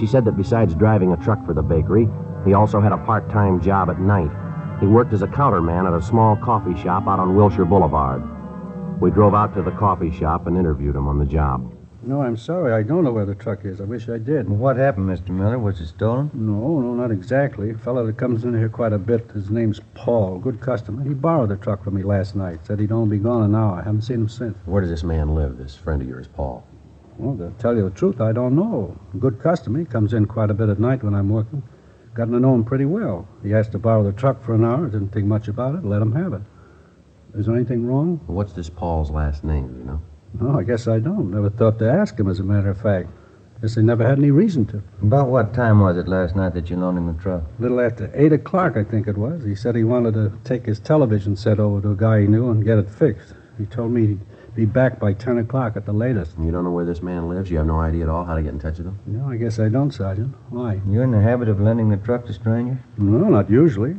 She 0.00 0.06
said 0.08 0.24
that 0.24 0.36
besides 0.36 0.74
driving 0.74 1.12
a 1.12 1.16
truck 1.16 1.46
for 1.46 1.54
the 1.54 1.62
bakery, 1.62 2.08
he 2.44 2.54
also 2.54 2.80
had 2.80 2.90
a 2.90 2.98
part-time 2.98 3.60
job 3.60 3.88
at 3.88 4.00
night. 4.00 4.32
He 4.80 4.86
worked 4.86 5.12
as 5.12 5.22
a 5.22 5.28
counterman 5.28 5.86
at 5.86 5.94
a 5.96 6.02
small 6.02 6.34
coffee 6.34 6.74
shop 6.74 7.06
out 7.06 7.20
on 7.20 7.36
Wilshire 7.36 7.64
Boulevard. 7.64 8.24
We 9.02 9.10
drove 9.10 9.34
out 9.34 9.52
to 9.56 9.62
the 9.62 9.72
coffee 9.72 10.12
shop 10.12 10.46
and 10.46 10.56
interviewed 10.56 10.94
him 10.94 11.08
on 11.08 11.18
the 11.18 11.24
job. 11.24 11.74
No, 12.04 12.22
I'm 12.22 12.36
sorry. 12.36 12.72
I 12.72 12.84
don't 12.84 13.02
know 13.02 13.10
where 13.10 13.26
the 13.26 13.34
truck 13.34 13.64
is. 13.64 13.80
I 13.80 13.84
wish 13.84 14.08
I 14.08 14.16
did. 14.16 14.48
What 14.48 14.76
happened, 14.76 15.08
Mr. 15.08 15.30
Miller? 15.30 15.58
Was 15.58 15.80
it 15.80 15.88
stolen? 15.88 16.30
No, 16.32 16.78
no, 16.78 16.94
not 16.94 17.10
exactly. 17.10 17.70
A 17.70 17.74
fellow 17.78 18.06
that 18.06 18.16
comes 18.16 18.44
in 18.44 18.56
here 18.56 18.68
quite 18.68 18.92
a 18.92 18.98
bit. 18.98 19.28
His 19.32 19.50
name's 19.50 19.80
Paul. 19.94 20.38
Good 20.38 20.60
customer. 20.60 21.02
He 21.02 21.14
borrowed 21.14 21.48
the 21.48 21.56
truck 21.56 21.82
from 21.82 21.96
me 21.96 22.04
last 22.04 22.36
night. 22.36 22.60
Said 22.64 22.78
he'd 22.78 22.92
only 22.92 23.18
be 23.18 23.24
gone 23.24 23.42
an 23.42 23.56
hour. 23.56 23.80
I 23.80 23.82
haven't 23.82 24.02
seen 24.02 24.20
him 24.20 24.28
since. 24.28 24.56
Where 24.66 24.82
does 24.82 24.90
this 24.90 25.02
man 25.02 25.34
live, 25.34 25.58
this 25.58 25.74
friend 25.74 26.00
of 26.00 26.06
yours, 26.06 26.28
Paul? 26.28 26.64
Well, 27.18 27.36
to 27.38 27.52
tell 27.60 27.74
you 27.74 27.82
the 27.82 27.90
truth, 27.90 28.20
I 28.20 28.30
don't 28.30 28.54
know. 28.54 28.96
Good 29.18 29.42
customer. 29.42 29.80
He 29.80 29.84
comes 29.84 30.12
in 30.12 30.26
quite 30.26 30.52
a 30.52 30.54
bit 30.54 30.68
at 30.68 30.78
night 30.78 31.02
when 31.02 31.16
I'm 31.16 31.28
working. 31.28 31.64
Gotten 32.14 32.34
to 32.34 32.38
know 32.38 32.54
him 32.54 32.62
pretty 32.62 32.84
well. 32.84 33.26
He 33.42 33.52
asked 33.52 33.72
to 33.72 33.80
borrow 33.80 34.04
the 34.04 34.12
truck 34.12 34.44
for 34.44 34.54
an 34.54 34.64
hour. 34.64 34.86
Didn't 34.86 35.08
think 35.08 35.26
much 35.26 35.48
about 35.48 35.74
it. 35.74 35.84
Let 35.84 36.02
him 36.02 36.12
have 36.12 36.34
it. 36.34 36.42
Is 37.34 37.46
there 37.46 37.54
anything 37.56 37.86
wrong? 37.86 38.20
What's 38.26 38.52
this 38.52 38.68
Paul's 38.68 39.10
last 39.10 39.42
name, 39.42 39.74
you 39.78 39.84
know? 39.84 40.00
No, 40.40 40.58
I 40.58 40.64
guess 40.64 40.86
I 40.86 40.98
don't. 40.98 41.30
Never 41.30 41.50
thought 41.50 41.78
to 41.78 41.90
ask 41.90 42.18
him, 42.18 42.28
as 42.28 42.40
a 42.40 42.44
matter 42.44 42.70
of 42.70 42.80
fact. 42.80 43.10
Guess 43.62 43.76
they 43.76 43.82
never 43.82 44.04
had 44.06 44.18
any 44.18 44.30
reason 44.30 44.66
to. 44.66 44.82
About 45.02 45.28
what 45.28 45.54
time 45.54 45.80
was 45.80 45.96
it 45.96 46.08
last 46.08 46.34
night 46.34 46.52
that 46.54 46.68
you 46.68 46.76
loaned 46.76 46.98
him 46.98 47.06
the 47.06 47.22
truck? 47.22 47.44
A 47.58 47.62
little 47.62 47.80
after 47.80 48.10
8 48.12 48.32
o'clock, 48.32 48.76
I 48.76 48.82
think 48.84 49.06
it 49.06 49.16
was. 49.16 49.44
He 49.44 49.54
said 49.54 49.76
he 49.76 49.84
wanted 49.84 50.14
to 50.14 50.32
take 50.44 50.66
his 50.66 50.80
television 50.80 51.36
set 51.36 51.60
over 51.60 51.80
to 51.80 51.92
a 51.92 51.96
guy 51.96 52.22
he 52.22 52.26
knew 52.26 52.50
and 52.50 52.64
get 52.64 52.78
it 52.78 52.90
fixed. 52.90 53.34
He 53.58 53.66
told 53.66 53.92
me 53.92 54.06
he'd 54.08 54.20
be 54.56 54.64
back 54.64 54.98
by 54.98 55.12
10 55.12 55.38
o'clock 55.38 55.76
at 55.76 55.86
the 55.86 55.92
latest. 55.92 56.32
You 56.38 56.50
don't 56.50 56.64
know 56.64 56.72
where 56.72 56.84
this 56.84 57.02
man 57.02 57.28
lives? 57.28 57.50
You 57.50 57.58
have 57.58 57.66
no 57.66 57.80
idea 57.80 58.02
at 58.02 58.10
all 58.10 58.24
how 58.24 58.34
to 58.34 58.42
get 58.42 58.52
in 58.52 58.58
touch 58.58 58.78
with 58.78 58.88
him? 58.88 58.98
No, 59.06 59.30
I 59.30 59.36
guess 59.36 59.58
I 59.58 59.68
don't, 59.68 59.92
Sergeant. 59.92 60.34
Why? 60.50 60.80
You're 60.88 61.04
in 61.04 61.12
the 61.12 61.20
habit 61.20 61.48
of 61.48 61.60
lending 61.60 61.88
the 61.88 61.96
truck 61.98 62.26
to 62.26 62.32
strangers? 62.32 62.78
No, 62.98 63.28
not 63.28 63.48
usually. 63.48 63.94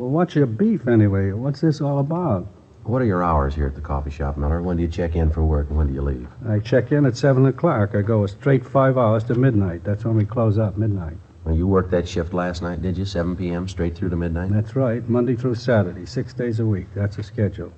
Well, 0.00 0.08
what's 0.08 0.34
your 0.34 0.46
beef 0.46 0.88
anyway? 0.88 1.32
What's 1.32 1.60
this 1.60 1.82
all 1.82 1.98
about? 1.98 2.46
What 2.84 3.02
are 3.02 3.04
your 3.04 3.22
hours 3.22 3.54
here 3.54 3.66
at 3.66 3.74
the 3.74 3.82
coffee 3.82 4.10
shop, 4.10 4.38
Miller? 4.38 4.62
When 4.62 4.78
do 4.78 4.82
you 4.82 4.88
check 4.88 5.14
in 5.14 5.28
for 5.28 5.44
work 5.44 5.68
and 5.68 5.76
when 5.76 5.88
do 5.88 5.92
you 5.92 6.00
leave? 6.00 6.26
I 6.48 6.58
check 6.60 6.90
in 6.90 7.04
at 7.04 7.18
7 7.18 7.44
o'clock. 7.44 7.94
I 7.94 8.00
go 8.00 8.24
a 8.24 8.28
straight 8.28 8.64
five 8.66 8.96
hours 8.96 9.24
to 9.24 9.34
midnight. 9.34 9.84
That's 9.84 10.06
when 10.06 10.16
we 10.16 10.24
close 10.24 10.56
up, 10.56 10.78
midnight. 10.78 11.18
Well, 11.44 11.54
you 11.54 11.66
worked 11.66 11.90
that 11.90 12.08
shift 12.08 12.32
last 12.32 12.62
night, 12.62 12.80
did 12.80 12.96
you? 12.96 13.04
7 13.04 13.36
p.m. 13.36 13.68
straight 13.68 13.94
through 13.94 14.08
to 14.08 14.16
midnight? 14.16 14.50
That's 14.50 14.74
right, 14.74 15.06
Monday 15.06 15.36
through 15.36 15.56
Saturday, 15.56 16.06
six 16.06 16.32
days 16.32 16.60
a 16.60 16.64
week. 16.64 16.86
That's 16.94 17.16
the 17.16 17.22
schedule. 17.22 17.70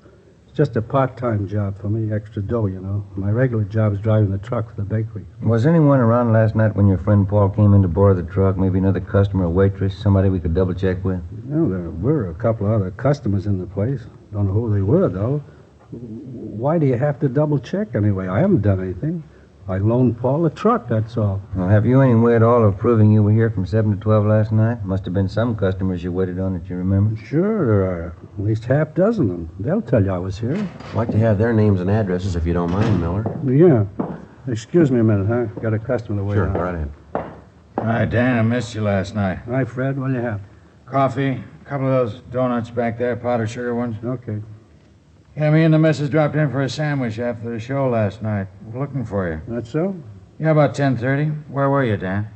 It's 0.53 0.59
just 0.59 0.77
a 0.77 0.83
part-time 0.83 1.49
job 1.49 1.81
for 1.81 1.89
me, 1.89 2.13
extra 2.13 2.43
dough, 2.43 2.67
you 2.67 2.79
know. 2.79 3.07
My 3.17 3.31
regular 3.31 3.65
job 3.65 3.95
is 3.95 4.01
driving 4.01 4.31
the 4.31 4.37
truck 4.37 4.69
for 4.69 4.77
the 4.77 4.83
bakery. 4.83 5.25
Was 5.41 5.65
anyone 5.65 5.99
around 5.99 6.35
last 6.35 6.55
night 6.55 6.77
when 6.77 6.87
your 6.87 6.99
friend 6.99 7.27
Paul 7.27 7.49
came 7.49 7.73
in 7.73 7.81
to 7.81 7.89
borrow 7.89 8.13
the 8.13 8.23
truck? 8.23 8.59
Maybe 8.59 8.77
another 8.79 9.01
customer, 9.01 9.45
a 9.45 9.49
waitress, 9.51 9.97
somebody 9.97 10.29
we 10.29 10.41
could 10.41 10.53
double 10.53 10.75
check 10.75 11.03
with? 11.07 11.23
You 11.49 11.55
know, 11.55 11.71
there 11.71 11.89
were 11.89 12.29
a 12.29 12.35
couple 12.35 12.67
of 12.67 12.73
other 12.75 12.91
customers 12.91 13.47
in 13.47 13.61
the 13.61 13.67
place. 13.67 14.03
Don't 14.31 14.47
know 14.47 14.53
who 14.53 14.75
they 14.75 14.83
were, 14.83 15.09
though. 15.09 15.39
Why 15.91 16.79
do 16.79 16.85
you 16.85 16.99
have 16.99 17.19
to 17.21 17.31
double 17.31 17.59
check 17.59 17.95
anyway? 17.95 18.29
I 18.29 18.41
haven't 18.41 18.61
done 18.61 18.79
anything. 18.79 19.25
I 19.69 19.79
loaned 19.79 20.19
Paul 20.19 20.45
a 20.47 20.51
truck, 20.51 20.89
that's 20.89 21.17
all. 21.17 21.41
Well, 21.55 21.69
have 21.69 21.87
you 21.87 22.01
any 22.01 22.15
way 22.17 22.35
at 22.35 22.43
all 22.43 22.65
of 22.65 22.77
proving 22.79 23.13
you 23.13 23.23
were 23.23 23.31
here 23.33 23.49
from 23.49 23.65
7 23.65 23.93
to 23.93 23.97
12 24.01 24.27
last 24.27 24.51
night? 24.53 24.85
Must 24.85 25.05
have 25.05 25.15
been 25.15 25.29
some 25.29 25.55
customers 25.55 26.03
you 26.03 26.11
waited 26.11 26.41
on 26.41 26.55
that 26.55 26.69
you 26.69 26.77
remember. 26.77 27.17
Sure, 27.25 27.67
there 27.67 27.83
are 27.85 28.07
at 28.39 28.45
least 28.45 28.65
half 28.65 28.93
dozen 28.95 29.27
of 29.31 29.37
them. 29.37 29.51
They'll 29.61 29.81
tell 29.81 30.03
you 30.05 30.11
I 30.11 30.19
was 30.19 30.39
here. 30.39 30.57
I'd 30.91 30.95
like 30.95 31.11
to 31.13 31.19
have 31.19 31.39
their 31.39 31.53
names 31.53 31.81
and 31.81 31.89
addresses 31.89 32.35
if 32.35 32.45
you 32.45 32.53
don't 32.53 32.73
mind, 32.73 33.01
Miller. 33.01 33.25
Yeah. 33.47 33.85
Excuse 34.49 34.91
me 34.91 34.99
a 34.99 35.05
minute, 35.05 35.27
huh? 35.29 35.45
Got 35.61 35.75
a 35.75 35.79
customer 35.79 36.19
to 36.19 36.25
wait 36.25 36.35
Sure, 36.35 36.49
on. 36.49 36.53
go 36.55 36.61
right 36.61 36.75
ahead. 36.75 36.91
Hi, 37.79 38.05
Dan. 38.05 38.39
I 38.39 38.43
missed 38.43 38.75
you 38.75 38.81
last 38.83 39.15
night. 39.15 39.39
Hi, 39.47 39.65
Fred. 39.65 39.97
What 39.99 40.09
do 40.09 40.15
you 40.15 40.21
have? 40.21 40.41
Coffee, 40.87 41.41
a 41.61 41.65
couple 41.65 41.87
of 41.87 41.93
those 42.11 42.21
donuts 42.33 42.69
back 42.71 42.99
there, 42.99 43.15
powdered 43.15 43.49
sugar 43.49 43.75
ones. 43.77 43.97
Okay. 44.05 44.41
Yeah, 45.35 45.51
me 45.51 45.65
and 45.65 45.73
the 45.73 45.79
missus 45.79 46.11
dropped 46.11 46.37
in 46.37 46.51
for 46.51 46.61
a 46.61 46.69
sandwich 46.69 47.19
after 47.19 47.49
the 47.51 47.59
show 47.59 47.89
last 47.89 48.21
night. 48.21 48.49
We're 48.67 48.81
looking 48.81 49.03
for 49.03 49.31
you. 49.31 49.41
That's 49.49 49.71
so? 49.71 49.97
Yeah, 50.39 50.51
about 50.51 50.75
10.30. 50.75 51.49
Where 51.49 51.71
were 51.71 51.85
you, 51.85 51.97
Dan? 51.97 52.29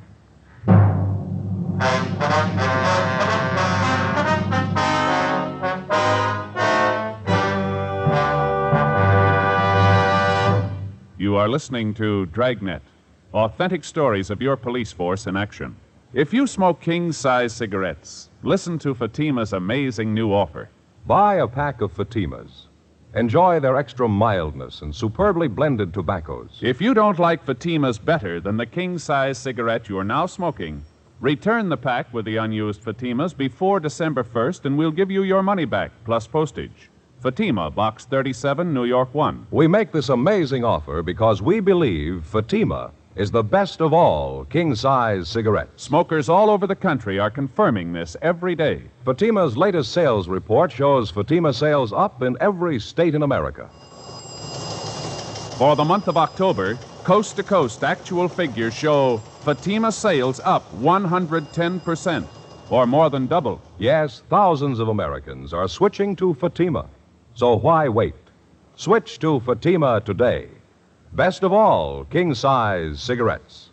You 11.18 11.36
are 11.36 11.48
listening 11.50 11.92
to 11.94 12.24
Dragnet, 12.26 12.80
authentic 13.34 13.84
stories 13.84 14.30
of 14.30 14.40
your 14.40 14.56
police 14.56 14.92
force 14.92 15.26
in 15.26 15.36
action. 15.36 15.76
If 16.14 16.32
you 16.32 16.46
smoke 16.46 16.80
king 16.80 17.12
size 17.12 17.52
cigarettes, 17.52 18.30
listen 18.42 18.78
to 18.78 18.94
Fatima's 18.94 19.52
amazing 19.52 20.14
new 20.14 20.32
offer. 20.32 20.70
Buy 21.06 21.34
a 21.34 21.46
pack 21.46 21.82
of 21.82 21.94
Fatimas. 21.94 22.65
Enjoy 23.16 23.58
their 23.60 23.78
extra 23.78 24.06
mildness 24.06 24.82
and 24.82 24.94
superbly 24.94 25.48
blended 25.48 25.94
tobaccos. 25.94 26.58
If 26.60 26.82
you 26.82 26.92
don't 26.92 27.18
like 27.18 27.46
Fatima's 27.46 27.98
better 27.98 28.40
than 28.40 28.58
the 28.58 28.66
king 28.66 28.98
size 28.98 29.38
cigarette 29.38 29.88
you 29.88 29.98
are 29.98 30.04
now 30.04 30.26
smoking, 30.26 30.84
return 31.18 31.70
the 31.70 31.78
pack 31.78 32.12
with 32.12 32.26
the 32.26 32.36
unused 32.36 32.82
Fatimas 32.84 33.34
before 33.34 33.80
December 33.80 34.22
1st 34.22 34.66
and 34.66 34.76
we'll 34.76 34.90
give 34.90 35.10
you 35.10 35.22
your 35.22 35.42
money 35.42 35.64
back 35.64 35.92
plus 36.04 36.26
postage. 36.26 36.90
Fatima, 37.18 37.70
Box 37.70 38.04
37, 38.04 38.74
New 38.74 38.84
York 38.84 39.14
1. 39.14 39.46
We 39.50 39.66
make 39.66 39.92
this 39.92 40.10
amazing 40.10 40.62
offer 40.62 41.02
because 41.02 41.40
we 41.40 41.60
believe 41.60 42.22
Fatima 42.26 42.90
is 43.16 43.30
the 43.30 43.42
best 43.42 43.80
of 43.80 43.92
all 43.92 44.44
king 44.44 44.74
size 44.74 45.28
cigarettes. 45.28 45.82
Smokers 45.82 46.28
all 46.28 46.50
over 46.50 46.66
the 46.66 46.76
country 46.76 47.18
are 47.18 47.30
confirming 47.30 47.92
this 47.92 48.16
every 48.20 48.54
day. 48.54 48.82
Fatima's 49.04 49.56
latest 49.56 49.92
sales 49.92 50.28
report 50.28 50.70
shows 50.70 51.10
Fatima 51.10 51.52
sales 51.52 51.92
up 51.92 52.22
in 52.22 52.36
every 52.40 52.78
state 52.78 53.14
in 53.14 53.22
America. 53.22 53.70
For 55.56 55.74
the 55.74 55.84
month 55.84 56.06
of 56.06 56.18
October, 56.18 56.74
coast 57.02 57.36
to 57.36 57.42
coast 57.42 57.82
actual 57.82 58.28
figures 58.28 58.74
show 58.74 59.16
Fatima 59.40 59.90
sales 59.90 60.38
up 60.44 60.70
110%, 60.80 62.26
or 62.68 62.86
more 62.86 63.08
than 63.08 63.26
double. 63.26 63.62
Yes, 63.78 64.22
thousands 64.28 64.78
of 64.78 64.88
Americans 64.88 65.54
are 65.54 65.68
switching 65.68 66.14
to 66.16 66.34
Fatima. 66.34 66.86
So 67.34 67.56
why 67.56 67.88
wait? 67.88 68.14
Switch 68.74 69.18
to 69.20 69.40
Fatima 69.40 70.02
today. 70.02 70.48
Best 71.16 71.42
of 71.42 71.50
all, 71.50 72.04
king 72.04 72.34
size 72.34 73.00
cigarettes. 73.00 73.70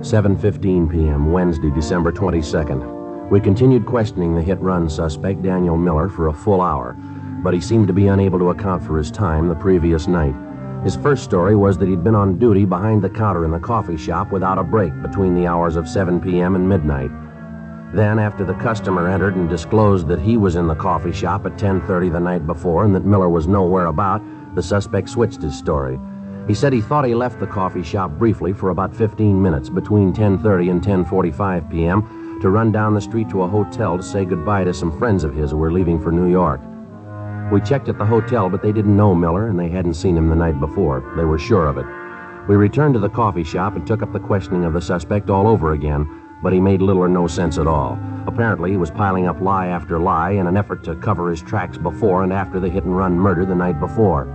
7:15 0.00 0.90
p.m. 0.90 1.30
Wednesday, 1.32 1.70
December 1.74 2.12
22nd. 2.12 3.28
We 3.28 3.40
continued 3.40 3.84
questioning 3.84 4.34
the 4.34 4.40
hit-run 4.42 4.88
suspect 4.88 5.42
Daniel 5.42 5.76
Miller 5.76 6.08
for 6.08 6.28
a 6.28 6.32
full 6.32 6.62
hour, 6.62 6.94
but 7.44 7.52
he 7.52 7.60
seemed 7.60 7.86
to 7.88 7.92
be 7.92 8.06
unable 8.06 8.38
to 8.38 8.48
account 8.48 8.82
for 8.82 8.96
his 8.96 9.10
time 9.10 9.48
the 9.48 9.54
previous 9.54 10.08
night. 10.08 10.34
His 10.82 10.96
first 10.96 11.24
story 11.24 11.54
was 11.54 11.76
that 11.76 11.88
he'd 11.88 12.02
been 12.02 12.14
on 12.14 12.38
duty 12.38 12.64
behind 12.64 13.02
the 13.02 13.10
counter 13.10 13.44
in 13.44 13.50
the 13.50 13.60
coffee 13.60 13.98
shop 13.98 14.32
without 14.32 14.56
a 14.56 14.64
break 14.64 14.98
between 15.02 15.34
the 15.34 15.46
hours 15.46 15.76
of 15.76 15.86
7 15.86 16.22
p.m. 16.22 16.54
and 16.54 16.66
midnight. 16.66 17.10
Then, 17.92 18.20
after 18.20 18.44
the 18.44 18.54
customer 18.54 19.08
entered 19.08 19.34
and 19.34 19.48
disclosed 19.48 20.06
that 20.08 20.20
he 20.20 20.36
was 20.36 20.54
in 20.54 20.68
the 20.68 20.76
coffee 20.76 21.12
shop 21.12 21.44
at 21.44 21.58
10:30 21.58 22.12
the 22.12 22.20
night 22.20 22.46
before 22.46 22.84
and 22.84 22.94
that 22.94 23.04
Miller 23.04 23.28
was 23.28 23.48
nowhere 23.48 23.86
about, 23.86 24.22
the 24.54 24.62
suspect 24.62 25.08
switched 25.08 25.42
his 25.42 25.58
story. 25.58 25.98
He 26.46 26.54
said 26.54 26.72
he 26.72 26.80
thought 26.80 27.04
he 27.04 27.14
left 27.14 27.40
the 27.40 27.46
coffee 27.46 27.82
shop 27.82 28.12
briefly 28.12 28.52
for 28.52 28.70
about 28.70 28.94
15 28.94 29.40
minutes 29.42 29.68
between 29.68 30.12
10:30 30.12 30.70
and 30.70 30.82
10:45 30.82 31.68
p.m. 31.68 32.38
to 32.40 32.50
run 32.50 32.70
down 32.70 32.94
the 32.94 33.00
street 33.00 33.28
to 33.28 33.42
a 33.42 33.48
hotel 33.48 33.96
to 33.96 34.02
say 34.02 34.24
goodbye 34.24 34.64
to 34.64 34.72
some 34.72 34.96
friends 34.96 35.24
of 35.24 35.34
his 35.34 35.50
who 35.50 35.56
were 35.56 35.72
leaving 35.72 36.00
for 36.00 36.12
New 36.12 36.30
York. 36.30 36.60
We 37.50 37.60
checked 37.60 37.88
at 37.88 37.98
the 37.98 38.06
hotel, 38.06 38.48
but 38.48 38.62
they 38.62 38.72
didn't 38.72 38.96
know 38.96 39.14
Miller 39.16 39.48
and 39.48 39.58
they 39.58 39.68
hadn't 39.68 39.94
seen 39.94 40.16
him 40.16 40.28
the 40.28 40.36
night 40.36 40.60
before. 40.60 41.02
They 41.16 41.24
were 41.24 41.38
sure 41.38 41.66
of 41.66 41.76
it. 41.76 41.86
We 42.48 42.54
returned 42.54 42.94
to 42.94 43.00
the 43.00 43.08
coffee 43.08 43.44
shop 43.44 43.74
and 43.74 43.84
took 43.84 44.02
up 44.02 44.12
the 44.12 44.20
questioning 44.20 44.64
of 44.64 44.72
the 44.72 44.80
suspect 44.80 45.28
all 45.28 45.46
over 45.46 45.72
again, 45.72 46.08
but 46.42 46.52
he 46.52 46.60
made 46.60 46.80
little 46.80 47.02
or 47.02 47.08
no 47.08 47.26
sense 47.26 47.58
at 47.58 47.66
all. 47.66 47.98
Apparently, 48.26 48.70
he 48.70 48.76
was 48.76 48.90
piling 48.90 49.26
up 49.26 49.40
lie 49.40 49.66
after 49.66 49.98
lie 49.98 50.32
in 50.32 50.46
an 50.46 50.56
effort 50.56 50.84
to 50.84 50.94
cover 50.96 51.30
his 51.30 51.42
tracks 51.42 51.78
before 51.78 52.22
and 52.22 52.32
after 52.32 52.60
the 52.60 52.68
hit 52.68 52.84
and 52.84 52.96
run 52.96 53.18
murder 53.18 53.44
the 53.44 53.54
night 53.54 53.80
before. 53.80 54.26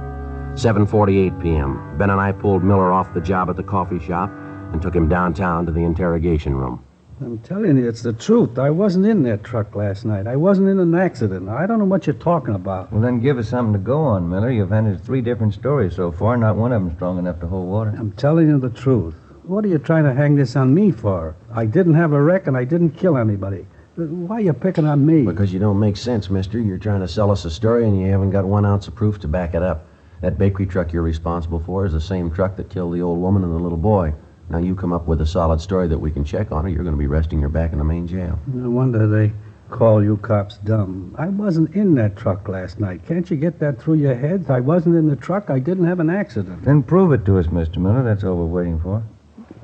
7:48 0.56 1.42
p.m. 1.42 1.98
Ben 1.98 2.10
and 2.10 2.20
I 2.22 2.32
pulled 2.32 2.64
Miller 2.64 2.92
off 2.92 3.14
the 3.14 3.22
job 3.22 3.50
at 3.50 3.56
the 3.56 3.64
coffee 3.64 4.00
shop 4.00 4.30
and 4.72 4.82
took 4.82 4.96
him 4.96 5.10
downtown 5.10 5.66
to 5.66 5.72
the 5.72 5.84
interrogation 5.84 6.56
room. 6.56 6.82
I'm 7.22 7.40
telling 7.40 7.78
you, 7.78 7.88
it's 7.88 8.02
the 8.02 8.12
truth. 8.12 8.60
I 8.60 8.70
wasn't 8.70 9.06
in 9.06 9.24
that 9.24 9.44
truck 9.44 9.74
last 9.74 10.04
night. 10.04 10.28
I 10.28 10.36
wasn't 10.36 10.68
in 10.68 10.80
an 10.80 10.96
accident. 10.96 11.48
I 11.48 11.66
don't 11.66 11.80
know 11.80 11.86
what 11.86 12.08
you're 12.08 12.14
talking 12.14 12.56
about. 12.56 12.92
Well, 12.92 13.02
then 13.02 13.22
give 13.22 13.38
us 13.38 13.50
something 13.50 13.72
to 13.72 13.80
go 13.80 14.00
on, 14.00 14.30
Miller. 14.30 14.52
You've 14.52 14.72
handed 14.72 15.02
three 15.02 15.22
different 15.22 15.54
stories 15.54 15.96
so 15.96 16.12
far, 16.12 16.36
not 16.36 16.58
one 16.58 16.74
of 16.74 16.84
them 16.84 16.94
strong 16.96 17.18
enough 17.18 17.40
to 17.40 17.48
hold 17.48 17.70
water. 17.70 17.96
I'm 17.98 18.12
telling 18.14 18.50
you 18.50 18.60
the 18.60 18.70
truth. 18.70 19.16
What 19.48 19.64
are 19.64 19.68
you 19.68 19.78
trying 19.78 20.06
to 20.06 20.14
hang 20.14 20.36
this 20.36 20.56
on 20.56 20.74
me 20.74 20.92
for? 20.92 21.36
I 21.54 21.68
didn't 21.68 21.94
have 21.94 22.14
a 22.14 22.22
wreck 22.22 22.48
and 22.48 22.58
I 22.58 22.64
didn't 22.64 22.98
kill 22.98 23.16
anybody. 23.16 23.68
Why 23.96 24.38
are 24.38 24.42
you 24.42 24.54
picking 24.54 24.88
on 24.88 25.06
me? 25.06 25.22
Because 25.22 25.54
you 25.54 25.60
don't 25.60 25.80
make 25.80 25.98
sense, 25.98 26.32
mister. 26.32 26.60
You're 26.60 26.80
trying 26.80 27.02
to 27.02 27.08
sell 27.08 27.30
us 27.30 27.46
a 27.46 27.52
story 27.52 27.88
and 27.88 28.00
you 28.00 28.08
haven't 28.08 28.32
got 28.32 28.46
one 28.46 28.66
ounce 28.66 28.88
of 28.88 28.96
proof 28.96 29.20
to 29.20 29.28
back 29.28 29.54
it 29.54 29.62
up. 29.62 29.86
That 30.22 30.40
bakery 30.40 30.66
truck 30.66 30.92
you're 30.92 31.04
responsible 31.04 31.60
for 31.60 31.86
is 31.86 31.94
the 31.94 32.02
same 32.02 32.32
truck 32.32 32.56
that 32.56 32.72
killed 32.72 32.96
the 32.96 33.04
old 33.04 33.22
woman 33.22 33.44
and 33.44 33.54
the 33.54 33.60
little 33.60 33.78
boy. 33.78 34.16
Now 34.50 34.58
you 34.58 34.74
come 34.74 34.94
up 34.94 35.06
with 35.06 35.22
a 35.22 35.28
solid 35.28 35.62
story 35.62 35.88
that 35.90 36.00
we 36.00 36.10
can 36.10 36.26
check 36.26 36.52
on, 36.52 36.66
or 36.66 36.70
you're 36.70 36.84
going 36.84 36.96
to 36.96 37.00
be 37.00 37.08
resting 37.08 37.40
your 37.40 37.50
back 37.50 37.72
in 37.72 37.78
the 37.78 37.84
main 37.84 38.08
jail. 38.08 38.40
No 38.48 38.72
wonder 38.72 39.08
they 39.08 39.32
call 39.70 40.04
you 40.04 40.18
cops 40.18 40.58
dumb. 40.58 41.14
I 41.20 41.28
wasn't 41.28 41.76
in 41.76 41.94
that 41.96 42.16
truck 42.16 42.48
last 42.48 42.80
night. 42.80 43.06
Can't 43.08 43.30
you 43.30 43.38
get 43.38 43.60
that 43.60 43.80
through 43.80 43.96
your 43.96 44.16
head? 44.16 44.46
I 44.50 44.60
wasn't 44.60 44.96
in 44.96 45.08
the 45.08 45.16
truck. 45.16 45.52
I 45.52 45.60
didn't 45.60 45.86
have 45.86 46.00
an 46.00 46.10
accident. 46.10 46.64
Then 46.64 46.82
prove 46.82 47.12
it 47.12 47.26
to 47.26 47.38
us, 47.38 47.48
Mr. 47.48 47.78
Miller. 47.78 48.02
That's 48.02 48.24
all 48.24 48.38
we're 48.38 48.46
waiting 48.46 48.80
for. 48.80 49.04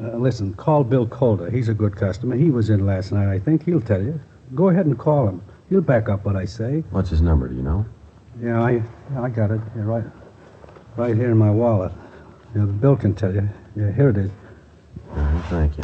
Uh, 0.01 0.17
listen, 0.17 0.53
call 0.55 0.83
Bill 0.83 1.05
Calder. 1.05 1.51
He's 1.51 1.69
a 1.69 1.75
good 1.75 1.95
customer. 1.95 2.35
He 2.35 2.49
was 2.49 2.71
in 2.71 2.87
last 2.87 3.11
night, 3.11 3.31
I 3.31 3.37
think. 3.37 3.65
He'll 3.65 3.81
tell 3.81 4.01
you. 4.01 4.19
Go 4.55 4.69
ahead 4.69 4.87
and 4.87 4.97
call 4.97 5.27
him. 5.27 5.43
He'll 5.69 5.81
back 5.81 6.09
up 6.09 6.25
what 6.25 6.35
I 6.35 6.45
say. 6.45 6.83
What's 6.89 7.11
his 7.11 7.21
number, 7.21 7.47
do 7.47 7.55
you 7.55 7.61
know? 7.61 7.85
Yeah, 8.41 8.63
I, 8.63 8.81
I 9.19 9.29
got 9.29 9.51
it. 9.51 9.61
Yeah, 9.75 9.83
right, 9.83 10.03
right 10.97 11.15
here 11.15 11.29
in 11.29 11.37
my 11.37 11.51
wallet. 11.51 11.91
Yeah, 12.55 12.61
the 12.61 12.73
bill 12.73 12.97
can 12.97 13.13
tell 13.13 13.33
you. 13.33 13.47
Yeah, 13.75 13.91
here 13.91 14.09
it 14.09 14.17
is. 14.17 14.31
Right, 15.09 15.43
thank 15.49 15.77
you. 15.77 15.83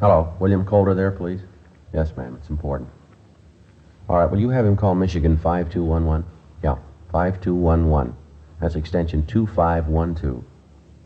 Hello, 0.00 0.34
William 0.40 0.64
Calder 0.64 0.94
there, 0.94 1.12
please? 1.12 1.40
Yes, 1.92 2.16
ma'am, 2.16 2.36
it's 2.40 2.50
important. 2.50 2.88
All 4.10 4.16
right, 4.18 4.28
will 4.28 4.40
you 4.40 4.48
have 4.50 4.66
him 4.66 4.76
call 4.76 4.96
Michigan 4.96 5.36
5211? 5.36 6.26
Yeah, 6.64 6.78
5211. 7.12 8.12
That's 8.60 8.74
extension 8.74 9.24
2512. 9.24 10.42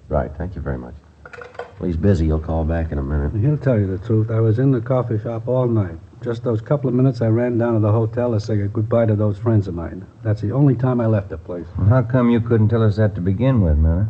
Right, 0.09 0.31
thank 0.38 0.55
you 0.57 0.62
very 0.62 0.79
much. 0.79 0.95
Well, 1.79 1.87
he's 1.87 1.99
busy. 1.99 2.25
He'll 2.25 2.40
call 2.40 2.64
back 2.64 2.93
in 2.93 2.99
a 2.99 3.03
minute. 3.03 3.38
He'll 3.38 3.59
tell 3.59 3.79
you 3.79 3.87
the 3.87 4.03
truth. 4.07 4.31
I 4.31 4.40
was 4.40 4.59
in 4.59 4.71
the 4.71 4.81
coffee 4.81 5.19
shop 5.19 5.49
all 5.49 5.69
night. 5.69 5.99
Just 6.23 6.45
those 6.45 6.62
couple 6.62 6.88
of 6.88 6.95
minutes 6.95 7.21
I 7.21 7.27
ran 7.27 7.59
down 7.59 7.75
to 7.75 7.81
the 7.81 7.93
hotel 7.93 8.33
to 8.33 8.40
say 8.40 8.57
goodbye 8.69 9.05
to 9.05 9.17
those 9.17 9.37
friends 9.37 9.69
of 9.69 9.75
mine. 9.75 10.07
That's 10.23 10.40
the 10.40 10.53
only 10.53 10.75
time 10.75 10.99
I 10.99 11.07
left 11.07 11.29
the 11.29 11.37
place. 11.37 11.67
Well, 11.77 11.88
how 11.88 12.03
come 12.05 12.31
you 12.31 12.40
couldn't 12.40 12.71
tell 12.71 12.83
us 12.83 12.97
that 12.97 13.14
to 13.17 13.21
begin 13.21 13.61
with, 13.61 13.77
Miller? 13.77 14.09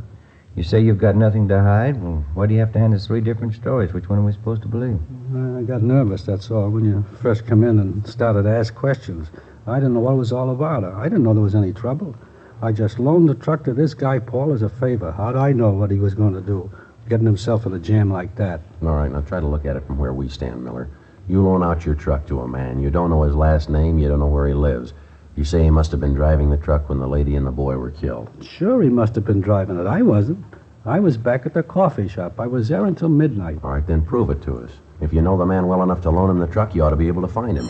You 0.57 0.63
say 0.63 0.81
you've 0.81 0.99
got 0.99 1.17
nothing 1.17 1.49
to 1.49 1.61
hide. 1.61 2.01
Well, 2.01 2.25
why 2.35 2.47
do 2.47 2.55
you 2.55 2.61
have 2.61 2.73
to 2.75 2.79
hand 2.79 2.95
us 2.95 3.07
three 3.07 3.21
different 3.21 3.55
stories? 3.55 3.93
Which 3.93 4.09
one 4.09 4.21
are 4.21 4.25
we 4.25 4.33
supposed 4.33 4.63
to 4.63 4.69
believe? 4.69 5.01
I 5.35 5.63
got 5.63 5.83
nervous, 5.83 6.23
that's 6.23 6.49
all, 6.51 6.71
when 6.71 6.85
you 6.85 7.05
first 7.21 7.45
come 7.45 7.65
in 7.65 7.81
and 7.81 8.07
started 8.07 8.45
to 8.45 8.51
ask 8.51 8.73
questions. 8.73 9.29
I 9.67 9.77
didn't 9.77 9.95
know 9.95 10.01
what 10.01 10.13
it 10.13 10.19
was 10.19 10.33
all 10.33 10.51
about. 10.51 10.85
I 10.85 11.05
didn't 11.05 11.25
know 11.25 11.35
there 11.35 11.43
was 11.43 11.57
any 11.57 11.73
trouble. 11.73 12.15
I 12.63 12.71
just 12.71 13.01
loaned 13.01 13.29
the 13.29 13.35
truck 13.35 13.65
to 13.65 13.75
this 13.75 13.95
guy, 13.95 14.21
Paul, 14.21 14.53
as 14.53 14.63
a 14.63 14.69
favor. 14.69 15.11
How'd 15.11 15.35
I 15.35 15.53
know 15.53 15.71
what 15.71 15.91
he 15.91 15.99
was 15.99 16.15
going 16.15 16.35
to 16.35 16.41
do, 16.41 16.71
getting 17.09 17.27
himself 17.27 17.67
in 17.67 17.73
a 17.75 17.79
jam 17.81 18.13
like 18.13 18.37
that? 18.37 18.61
All 18.83 18.95
right, 18.95 19.11
now 19.11 19.23
try 19.23 19.41
to 19.41 19.47
look 19.47 19.67
at 19.67 19.77
it 19.77 19.85
from 19.87 19.99
where 19.99 20.13
we 20.13 20.29
stand, 20.29 20.63
Miller. 20.63 20.89
You 21.29 21.43
loan 21.43 21.65
out 21.65 21.85
your 21.85 21.97
truck 21.97 22.27
to 22.29 22.41
a 22.41 22.49
man. 22.49 22.81
You 22.81 22.91
don't 22.91 23.11
know 23.11 23.23
his 23.23 23.35
last 23.35 23.71
name. 23.71 23.99
You 23.99 24.09
don't 24.09 24.21
know 24.21 24.27
where 24.27 24.47
he 24.47 24.55
lives. 24.55 24.93
You 25.37 25.45
say 25.45 25.65
he 25.65 25.71
must 25.71 25.91
have 25.91 26.01
been 26.01 26.15
driving 26.15 26.51
the 26.51 26.57
truck 26.57 26.89
when 26.89 27.01
the 27.01 27.09
lady 27.09 27.35
and 27.35 27.47
the 27.47 27.51
boy 27.51 27.77
were 27.77 27.91
killed. 27.91 28.31
Sure, 28.41 28.83
he 28.83 28.89
must 28.89 29.15
have 29.17 29.25
been 29.25 29.41
driving 29.41 29.79
it. 29.81 29.87
I 29.87 30.03
wasn't. 30.03 30.45
I 30.85 31.01
was 31.01 31.17
back 31.17 31.47
at 31.47 31.55
the 31.55 31.63
coffee 31.63 32.09
shop. 32.09 32.39
I 32.39 32.47
was 32.47 32.69
there 32.69 32.85
until 32.85 33.09
midnight. 33.09 33.59
All 33.65 33.71
right, 33.71 33.87
then 33.87 34.05
prove 34.05 34.31
it 34.31 34.43
to 34.43 34.59
us. 34.59 34.71
If 35.01 35.13
you 35.13 35.23
know 35.23 35.37
the 35.37 35.47
man 35.47 35.67
well 35.67 35.83
enough 35.83 36.03
to 36.03 36.11
loan 36.11 36.31
him 36.31 36.39
the 36.39 36.47
truck, 36.47 36.75
you 36.75 36.85
ought 36.85 36.91
to 36.91 36.97
be 36.97 37.09
able 37.09 37.23
to 37.23 37.29
find 37.29 37.57
him. 37.57 37.69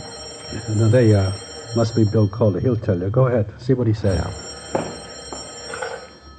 Now, 0.77 0.89
they, 0.89 1.15
uh, 1.15 1.33
must 1.75 1.97
be 1.97 2.05
Bill 2.05 2.29
Calder. 2.29 2.61
He'll 2.61 2.77
tell 2.77 2.99
you. 3.01 3.09
Go 3.11 3.27
ahead. 3.29 3.53
See 3.61 3.73
what 3.73 3.87
he 3.87 3.95
says. 3.95 4.21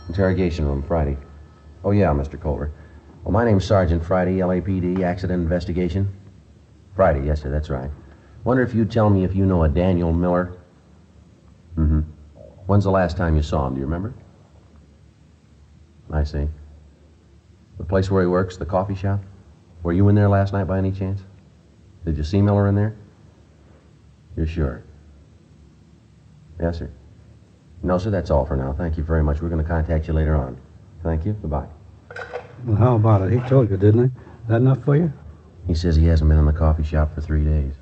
Interrogation 0.07 0.65
room, 0.65 0.83
Friday. 0.83 1.17
Oh, 1.83 1.91
yeah, 1.91 2.07
Mr. 2.07 2.39
Culver. 2.39 2.71
Well, 3.23 3.31
my 3.31 3.43
name's 3.43 3.65
Sergeant 3.65 4.05
Friday, 4.05 4.37
LAPD, 4.37 5.01
Accident 5.01 5.41
Investigation. 5.41 6.07
Friday, 6.95 7.25
yes, 7.25 7.41
sir, 7.41 7.49
that's 7.49 7.69
right. 7.69 7.89
Wonder 8.43 8.63
if 8.63 8.75
you'd 8.75 8.91
tell 8.91 9.09
me 9.09 9.23
if 9.23 9.35
you 9.35 9.45
know 9.45 9.63
a 9.63 9.69
Daniel 9.69 10.13
Miller? 10.13 10.53
Mm-hmm. 11.77 11.99
When's 12.67 12.83
the 12.83 12.91
last 12.91 13.17
time 13.17 13.35
you 13.35 13.43
saw 13.43 13.67
him? 13.67 13.73
Do 13.73 13.79
you 13.79 13.85
remember? 13.85 14.13
I 16.11 16.23
see. 16.23 16.47
The 17.77 17.83
place 17.83 18.09
where 18.09 18.21
he 18.21 18.27
works, 18.27 18.57
the 18.57 18.65
coffee 18.65 18.95
shop? 18.95 19.21
Were 19.83 19.93
you 19.93 20.07
in 20.09 20.15
there 20.15 20.29
last 20.29 20.53
night 20.53 20.65
by 20.65 20.77
any 20.77 20.91
chance? 20.91 21.21
Did 22.05 22.17
you 22.17 22.23
see 22.23 22.41
Miller 22.41 22.67
in 22.67 22.75
there? 22.75 22.95
You're 24.35 24.47
sure? 24.47 24.83
Yes, 26.59 26.79
sir. 26.79 26.89
No, 27.83 27.97
sir, 27.97 28.09
that's 28.09 28.31
all 28.31 28.45
for 28.45 28.55
now. 28.55 28.73
Thank 28.73 28.97
you 28.97 29.03
very 29.03 29.23
much. 29.23 29.41
We're 29.41 29.49
going 29.49 29.63
to 29.63 29.67
contact 29.67 30.07
you 30.07 30.13
later 30.13 30.35
on. 30.35 30.57
Thank 31.03 31.25
you. 31.25 31.33
Goodbye. 31.33 31.67
Well, 32.65 32.77
how 32.77 32.95
about 32.95 33.21
it? 33.21 33.31
He 33.31 33.49
told 33.49 33.69
you, 33.69 33.77
didn't 33.77 34.05
he? 34.05 34.19
That 34.47 34.57
enough 34.57 34.83
for 34.83 34.95
you? 34.95 35.11
He 35.67 35.75
says 35.75 35.95
he 35.95 36.05
hasn't 36.05 36.29
been 36.29 36.39
in 36.39 36.45
the 36.45 36.53
coffee 36.53 36.83
shop 36.83 37.13
for 37.13 37.21
three 37.21 37.43
days. 37.43 37.73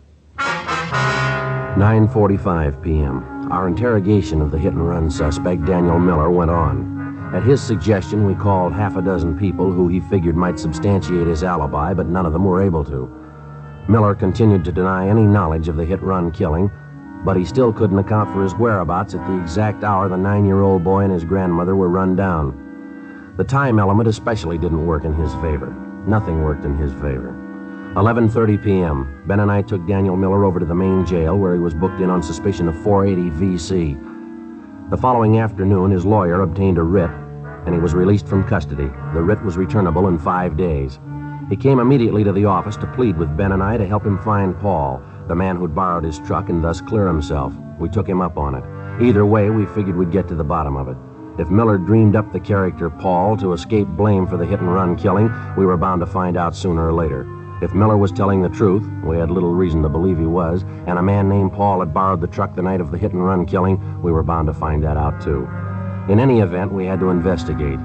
9.45 1.75 2.83
p.m. 2.83 3.51
Our 3.51 3.67
interrogation 3.67 4.41
of 4.41 4.51
the 4.51 4.59
hit-and-run 4.59 5.09
suspect, 5.09 5.65
Daniel 5.65 5.97
Miller, 5.97 6.29
went 6.29 6.51
on. 6.51 7.31
At 7.33 7.41
his 7.41 7.63
suggestion, 7.63 8.27
we 8.27 8.35
called 8.35 8.73
half 8.73 8.95
a 8.95 9.01
dozen 9.01 9.39
people 9.39 9.71
who 9.71 9.87
he 9.87 9.99
figured 9.99 10.35
might 10.35 10.59
substantiate 10.59 11.25
his 11.25 11.43
alibi, 11.43 11.95
but 11.95 12.05
none 12.05 12.27
of 12.27 12.33
them 12.33 12.45
were 12.45 12.61
able 12.61 12.85
to. 12.85 13.11
Miller 13.89 14.13
continued 14.13 14.63
to 14.65 14.71
deny 14.71 15.07
any 15.07 15.23
knowledge 15.23 15.67
of 15.67 15.75
the 15.75 15.83
hit-run 15.83 16.31
killing, 16.31 16.69
but 17.25 17.35
he 17.35 17.43
still 17.43 17.73
couldn't 17.73 17.97
account 17.97 18.31
for 18.31 18.43
his 18.43 18.53
whereabouts 18.53 19.15
at 19.15 19.25
the 19.25 19.41
exact 19.41 19.83
hour 19.83 20.07
the 20.07 20.15
nine-year-old 20.15 20.83
boy 20.83 20.99
and 20.99 21.11
his 21.11 21.23
grandmother 21.25 21.75
were 21.75 21.89
run 21.89 22.15
down. 22.15 23.33
The 23.35 23.43
time 23.43 23.79
element 23.79 24.07
especially 24.07 24.59
didn't 24.59 24.85
work 24.85 25.05
in 25.05 25.13
his 25.15 25.33
favor. 25.35 25.75
Nothing 26.05 26.43
worked 26.43 26.65
in 26.65 26.77
his 26.77 26.93
favor. 26.93 27.42
11:30 27.95 28.63
p.m. 28.63 29.21
Ben 29.27 29.39
and 29.39 29.51
I 29.51 29.61
took 29.61 29.85
Daniel 29.85 30.17
Miller 30.17 30.45
over 30.45 30.59
to 30.59 30.65
the 30.65 30.73
main 30.73 31.05
jail 31.05 31.37
where 31.37 31.53
he 31.53 31.59
was 31.59 31.75
booked 31.75 32.01
in 32.01 32.09
on 32.09 32.23
suspicion 32.23 32.67
of 32.67 32.81
480 32.81 33.29
VC. 33.37 34.89
The 34.89 34.97
following 34.97 35.37
afternoon, 35.37 35.91
his 35.91 36.03
lawyer 36.03 36.41
obtained 36.41 36.79
a 36.79 36.81
writ, 36.81 37.11
and 37.67 37.75
he 37.75 37.79
was 37.79 37.93
released 37.93 38.27
from 38.27 38.47
custody. 38.47 38.89
The 39.13 39.21
writ 39.21 39.43
was 39.43 39.57
returnable 39.57 40.07
in 40.07 40.17
five 40.17 40.57
days. 40.57 40.99
He 41.51 41.55
came 41.55 41.77
immediately 41.77 42.23
to 42.23 42.31
the 42.31 42.45
office 42.45 42.77
to 42.77 42.87
plead 42.87 43.15
with 43.15 43.37
Ben 43.37 43.51
and 43.51 43.61
I 43.61 43.77
to 43.77 43.85
help 43.85 44.03
him 44.03 44.17
find 44.17 44.59
Paul, 44.59 44.99
the 45.27 45.35
man 45.35 45.57
who'd 45.57 45.75
borrowed 45.75 46.03
his 46.03 46.17
truck 46.17 46.49
and 46.49 46.63
thus 46.63 46.81
clear 46.81 47.05
himself. 47.05 47.53
We 47.77 47.89
took 47.89 48.09
him 48.09 48.21
up 48.21 48.39
on 48.39 48.55
it. 48.55 49.03
Either 49.03 49.23
way, 49.23 49.51
we 49.51 49.67
figured 49.67 49.97
we'd 49.97 50.11
get 50.11 50.27
to 50.29 50.35
the 50.35 50.43
bottom 50.43 50.77
of 50.77 50.87
it. 50.87 50.97
If 51.39 51.51
Miller 51.51 51.77
dreamed 51.77 52.15
up 52.15 52.33
the 52.33 52.39
character 52.39 52.89
Paul 52.89 53.37
to 53.37 53.53
escape 53.53 53.87
blame 53.87 54.25
for 54.25 54.37
the 54.37 54.47
hit 54.47 54.61
and 54.61 54.73
run 54.73 54.95
killing, 54.95 55.31
we 55.55 55.67
were 55.67 55.77
bound 55.77 56.01
to 56.01 56.07
find 56.07 56.37
out 56.37 56.55
sooner 56.55 56.87
or 56.87 56.93
later. 56.93 57.27
If 57.63 57.73
Miller 57.73 57.95
was 57.95 58.11
telling 58.11 58.41
the 58.41 58.49
truth, 58.49 58.83
we 59.05 59.17
had 59.17 59.31
little 59.31 59.53
reason 59.53 59.81
to 59.83 59.89
believe 59.89 60.17
he 60.17 60.25
was, 60.25 60.63
and 60.85 60.99
a 60.99 61.01
man 61.01 61.29
named 61.29 61.53
Paul 61.53 61.79
had 61.79 61.93
borrowed 61.93 62.19
the 62.19 62.27
truck 62.27 62.55
the 62.55 62.61
night 62.61 62.81
of 62.81 62.91
the 62.91 62.97
hit 62.97 63.13
and 63.13 63.25
run 63.25 63.45
killing, 63.45 64.01
we 64.01 64.11
were 64.11 64.21
bound 64.21 64.47
to 64.47 64.53
find 64.53 64.83
that 64.83 64.97
out 64.97 65.21
too. 65.21 65.47
In 66.09 66.19
any 66.19 66.41
event, 66.41 66.73
we 66.73 66.85
had 66.85 66.99
to 66.99 67.09
investigate. 67.09 67.79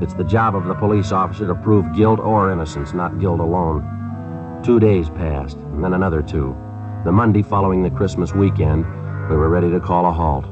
It's 0.00 0.14
the 0.14 0.24
job 0.24 0.56
of 0.56 0.64
the 0.64 0.74
police 0.74 1.12
officer 1.12 1.46
to 1.46 1.54
prove 1.54 1.94
guilt 1.94 2.20
or 2.20 2.50
innocence, 2.50 2.94
not 2.94 3.20
guilt 3.20 3.40
alone. 3.40 4.62
Two 4.64 4.80
days 4.80 5.10
passed, 5.10 5.58
and 5.58 5.84
then 5.84 5.92
another 5.92 6.22
two. 6.22 6.56
The 7.04 7.12
Monday 7.12 7.42
following 7.42 7.82
the 7.82 7.90
Christmas 7.90 8.32
weekend, 8.32 8.86
we 9.28 9.36
were 9.36 9.50
ready 9.50 9.70
to 9.70 9.78
call 9.78 10.06
a 10.06 10.10
halt. 10.10 10.46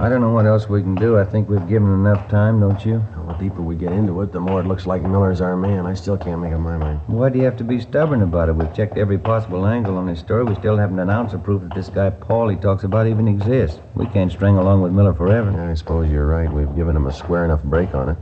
I 0.00 0.08
don't 0.08 0.22
know 0.22 0.32
what 0.32 0.46
else 0.46 0.70
we 0.70 0.80
can 0.80 0.94
do. 0.94 1.18
I 1.18 1.24
think 1.24 1.50
we've 1.50 1.68
given 1.68 1.92
enough 1.92 2.30
time, 2.30 2.60
don't 2.60 2.82
you? 2.82 3.04
The 3.26 3.34
deeper 3.34 3.62
we 3.62 3.76
get 3.76 3.92
into 3.92 4.20
it, 4.22 4.32
the 4.32 4.40
more 4.40 4.60
it 4.60 4.66
looks 4.66 4.86
like 4.86 5.02
Miller's 5.02 5.40
our 5.40 5.56
man. 5.56 5.86
I 5.86 5.94
still 5.94 6.16
can't 6.16 6.40
make 6.40 6.52
up 6.52 6.60
my 6.60 6.76
mind. 6.76 7.00
Why 7.06 7.28
do 7.28 7.38
you 7.38 7.44
have 7.44 7.56
to 7.58 7.64
be 7.64 7.80
stubborn 7.80 8.22
about 8.22 8.48
it? 8.48 8.56
We've 8.56 8.74
checked 8.74 8.98
every 8.98 9.18
possible 9.18 9.66
angle 9.66 9.96
on 9.96 10.08
his 10.08 10.18
story. 10.18 10.44
We 10.44 10.54
still 10.56 10.76
haven't 10.76 10.98
an 10.98 11.08
ounce 11.08 11.32
of 11.32 11.42
proof 11.44 11.62
that 11.62 11.74
this 11.74 11.88
guy 11.88 12.10
Paul 12.10 12.48
he 12.48 12.56
talks 12.56 12.84
about 12.84 13.06
even 13.06 13.28
exists. 13.28 13.80
We 13.94 14.06
can't 14.06 14.30
string 14.32 14.56
along 14.56 14.82
with 14.82 14.92
Miller 14.92 15.14
forever. 15.14 15.50
I 15.70 15.74
suppose 15.74 16.10
you're 16.10 16.26
right. 16.26 16.52
We've 16.52 16.74
given 16.74 16.96
him 16.96 17.06
a 17.06 17.12
square 17.12 17.44
enough 17.44 17.62
break 17.62 17.94
on 17.94 18.08
it. 18.10 18.16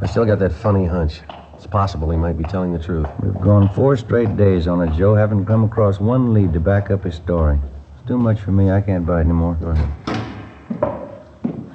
I 0.00 0.06
still 0.06 0.24
got 0.24 0.40
that 0.40 0.52
funny 0.52 0.86
hunch. 0.86 1.20
It's 1.54 1.66
possible 1.66 2.10
he 2.10 2.16
might 2.18 2.36
be 2.36 2.44
telling 2.44 2.72
the 2.72 2.82
truth. 2.82 3.06
We've 3.22 3.40
gone 3.40 3.68
four 3.70 3.96
straight 3.96 4.36
days 4.36 4.66
on 4.66 4.86
it, 4.86 4.94
Joe. 4.96 5.14
Haven't 5.14 5.46
come 5.46 5.64
across 5.64 6.00
one 6.00 6.34
lead 6.34 6.52
to 6.54 6.60
back 6.60 6.90
up 6.90 7.04
his 7.04 7.14
story. 7.14 7.60
It's 7.96 8.08
too 8.08 8.18
much 8.18 8.40
for 8.40 8.50
me. 8.52 8.70
I 8.70 8.80
can't 8.80 9.06
buy 9.06 9.18
it 9.18 9.24
anymore. 9.24 9.56
Go 9.60 9.68
ahead. 9.68 9.88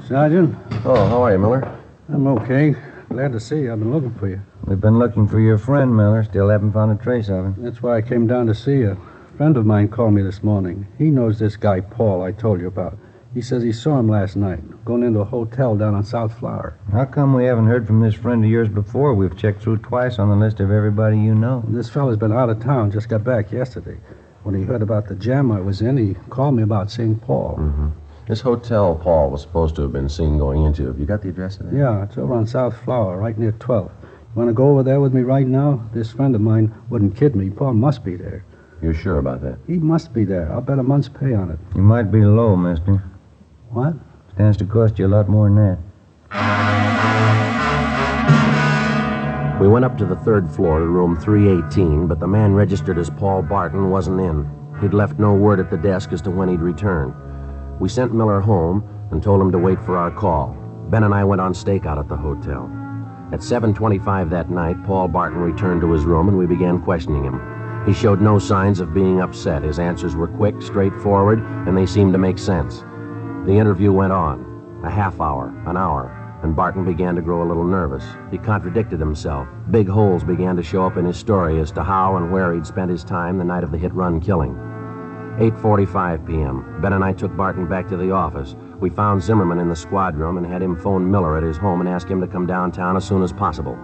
Sergeant, 0.07 0.55
Oh, 0.85 0.95
how 1.07 1.21
are 1.23 1.31
you, 1.33 1.39
Miller? 1.39 1.75
I'm 2.11 2.25
okay. 2.25 2.75
Glad 3.09 3.33
to 3.33 3.39
see 3.39 3.59
you. 3.59 3.71
I've 3.71 3.77
been 3.77 3.93
looking 3.93 4.15
for 4.15 4.27
you. 4.27 4.41
We've 4.65 4.81
been 4.81 4.97
looking 4.97 5.27
for 5.27 5.39
your 5.39 5.59
friend, 5.59 5.95
Miller. 5.95 6.23
Still 6.23 6.49
haven't 6.49 6.73
found 6.73 6.91
a 6.91 7.03
trace 7.03 7.29
of 7.29 7.45
him. 7.45 7.55
That's 7.59 7.83
why 7.83 7.97
I 7.97 8.01
came 8.01 8.25
down 8.25 8.47
to 8.47 8.55
see 8.55 8.77
you. 8.77 8.99
A 9.31 9.37
friend 9.37 9.55
of 9.55 9.65
mine 9.67 9.89
called 9.89 10.13
me 10.13 10.23
this 10.23 10.41
morning. 10.41 10.87
He 10.97 11.11
knows 11.11 11.37
this 11.37 11.55
guy, 11.55 11.81
Paul, 11.81 12.23
I 12.23 12.31
told 12.31 12.61
you 12.61 12.67
about. 12.67 12.97
He 13.35 13.43
says 13.43 13.61
he 13.61 13.71
saw 13.71 13.99
him 13.99 14.09
last 14.09 14.35
night, 14.35 14.85
going 14.85 15.03
into 15.03 15.19
a 15.19 15.25
hotel 15.25 15.75
down 15.75 15.93
on 15.93 16.03
South 16.03 16.35
Flower. 16.39 16.79
How 16.91 17.05
come 17.05 17.35
we 17.35 17.45
haven't 17.45 17.67
heard 17.67 17.85
from 17.85 18.01
this 18.01 18.15
friend 18.15 18.43
of 18.43 18.49
yours 18.49 18.69
before? 18.69 19.13
We've 19.13 19.37
checked 19.37 19.61
through 19.61 19.77
twice 19.77 20.17
on 20.17 20.29
the 20.29 20.35
list 20.35 20.59
of 20.59 20.71
everybody 20.71 21.19
you 21.19 21.35
know. 21.35 21.63
This 21.67 21.91
fellow's 21.91 22.17
been 22.17 22.33
out 22.33 22.49
of 22.49 22.59
town, 22.59 22.89
just 22.89 23.07
got 23.07 23.23
back 23.23 23.51
yesterday. 23.51 23.99
When 24.41 24.55
he 24.55 24.63
heard 24.63 24.81
about 24.81 25.07
the 25.07 25.15
jam 25.15 25.51
I 25.51 25.61
was 25.61 25.81
in, 25.81 25.97
he 25.97 26.15
called 26.31 26.55
me 26.55 26.63
about 26.63 26.89
seeing 26.89 27.19
Paul. 27.19 27.57
Mm-hmm. 27.59 27.89
This 28.29 28.41
hotel 28.41 28.95
Paul 28.95 29.31
was 29.31 29.41
supposed 29.41 29.75
to 29.77 29.81
have 29.81 29.91
been 29.91 30.07
seen 30.07 30.37
going 30.37 30.63
into. 30.63 30.85
Have 30.85 30.99
you 30.99 31.07
got 31.07 31.23
the 31.23 31.29
address 31.29 31.59
of 31.59 31.65
that? 31.65 31.75
Yeah, 31.75 32.03
it's 32.03 32.15
over 32.15 32.35
on 32.35 32.45
South 32.45 32.79
Flower, 32.83 33.17
right 33.17 33.35
near 33.35 33.53
12th. 33.53 33.89
You 34.03 34.35
want 34.35 34.49
to 34.49 34.53
go 34.53 34.69
over 34.69 34.83
there 34.83 34.99
with 34.99 35.15
me 35.15 35.21
right 35.21 35.47
now? 35.47 35.89
This 35.95 36.11
friend 36.11 36.35
of 36.35 36.41
mine 36.41 36.71
wouldn't 36.91 37.17
kid 37.17 37.35
me. 37.35 37.49
Paul 37.49 37.73
must 37.73 38.05
be 38.05 38.15
there. 38.15 38.45
You're 38.83 38.93
sure 38.93 39.17
about 39.17 39.41
that? 39.41 39.57
He 39.65 39.79
must 39.79 40.13
be 40.13 40.25
there. 40.25 40.53
I'll 40.53 40.61
bet 40.61 40.77
a 40.77 40.83
month's 40.83 41.09
pay 41.09 41.33
on 41.33 41.49
it. 41.49 41.57
You 41.75 41.81
might 41.81 42.11
be 42.11 42.23
low, 42.23 42.55
mister. 42.55 43.03
What? 43.71 43.95
Stands 44.35 44.57
to 44.57 44.65
cost 44.65 44.99
you 44.99 45.07
a 45.07 45.09
lot 45.09 45.27
more 45.27 45.49
than 45.49 45.55
that. 45.55 45.79
We 49.59 49.67
went 49.67 49.85
up 49.85 49.97
to 49.97 50.05
the 50.05 50.17
third 50.17 50.51
floor 50.51 50.77
to 50.77 50.85
room 50.85 51.17
318, 51.19 52.05
but 52.05 52.19
the 52.19 52.27
man 52.27 52.53
registered 52.53 52.99
as 52.99 53.09
Paul 53.09 53.41
Barton 53.41 53.89
wasn't 53.89 54.21
in. 54.21 54.47
He'd 54.81 54.93
left 54.93 55.17
no 55.17 55.33
word 55.33 55.59
at 55.59 55.71
the 55.71 55.77
desk 55.77 56.13
as 56.13 56.21
to 56.21 56.29
when 56.29 56.47
he'd 56.47 56.61
return. 56.61 57.15
We 57.79 57.87
sent 57.87 58.13
Miller 58.13 58.41
home 58.41 58.83
and 59.11 59.23
told 59.23 59.41
him 59.41 59.51
to 59.51 59.57
wait 59.57 59.81
for 59.81 59.97
our 59.97 60.11
call. 60.11 60.55
Ben 60.89 61.03
and 61.03 61.13
I 61.13 61.23
went 61.23 61.41
on 61.41 61.53
stakeout 61.53 61.97
at 61.97 62.09
the 62.09 62.17
hotel. 62.17 62.69
At 63.31 63.41
7:25 63.41 64.29
that 64.31 64.49
night, 64.49 64.83
Paul 64.83 65.07
Barton 65.07 65.39
returned 65.39 65.81
to 65.81 65.91
his 65.91 66.03
room 66.03 66.27
and 66.27 66.37
we 66.37 66.45
began 66.45 66.81
questioning 66.81 67.23
him. 67.23 67.39
He 67.85 67.93
showed 67.93 68.21
no 68.21 68.37
signs 68.37 68.81
of 68.81 68.93
being 68.93 69.21
upset. 69.21 69.63
His 69.63 69.79
answers 69.79 70.15
were 70.15 70.27
quick, 70.27 70.61
straightforward, 70.61 71.39
and 71.39 71.77
they 71.77 71.85
seemed 71.85 72.11
to 72.13 72.19
make 72.19 72.37
sense. 72.37 72.83
The 73.45 73.57
interview 73.57 73.93
went 73.93 74.11
on, 74.11 74.81
a 74.83 74.89
half 74.89 75.21
hour, 75.21 75.53
an 75.65 75.77
hour, 75.77 76.11
and 76.43 76.55
Barton 76.55 76.83
began 76.83 77.15
to 77.15 77.21
grow 77.21 77.43
a 77.43 77.47
little 77.47 77.63
nervous. 77.63 78.05
He 78.29 78.37
contradicted 78.37 78.99
himself. 78.99 79.47
Big 79.71 79.87
holes 79.87 80.23
began 80.23 80.57
to 80.57 80.63
show 80.63 80.85
up 80.85 80.97
in 80.97 81.05
his 81.05 81.17
story 81.17 81.59
as 81.61 81.71
to 81.71 81.83
how 81.83 82.17
and 82.17 82.31
where 82.31 82.53
he'd 82.53 82.67
spent 82.67 82.91
his 82.91 83.03
time 83.05 83.37
the 83.37 83.43
night 83.45 83.63
of 83.63 83.71
the 83.71 83.77
hit-run 83.77 84.19
killing. 84.19 84.68
8:45 85.39 86.27
p.m. 86.27 86.81
Ben 86.81 86.91
and 86.91 87.01
I 87.01 87.13
took 87.13 87.33
Barton 87.37 87.65
back 87.65 87.87
to 87.87 87.95
the 87.95 88.11
office. 88.11 88.57
We 88.81 88.89
found 88.89 89.23
Zimmerman 89.23 89.59
in 89.59 89.69
the 89.69 89.75
squad 89.75 90.17
room 90.17 90.35
and 90.35 90.45
had 90.45 90.61
him 90.61 90.75
phone 90.75 91.09
Miller 91.09 91.37
at 91.37 91.43
his 91.43 91.55
home 91.55 91.79
and 91.79 91.87
ask 91.87 92.09
him 92.09 92.19
to 92.19 92.27
come 92.27 92.45
downtown 92.45 92.97
as 92.97 93.07
soon 93.07 93.23
as 93.23 93.31
possible. 93.31 93.77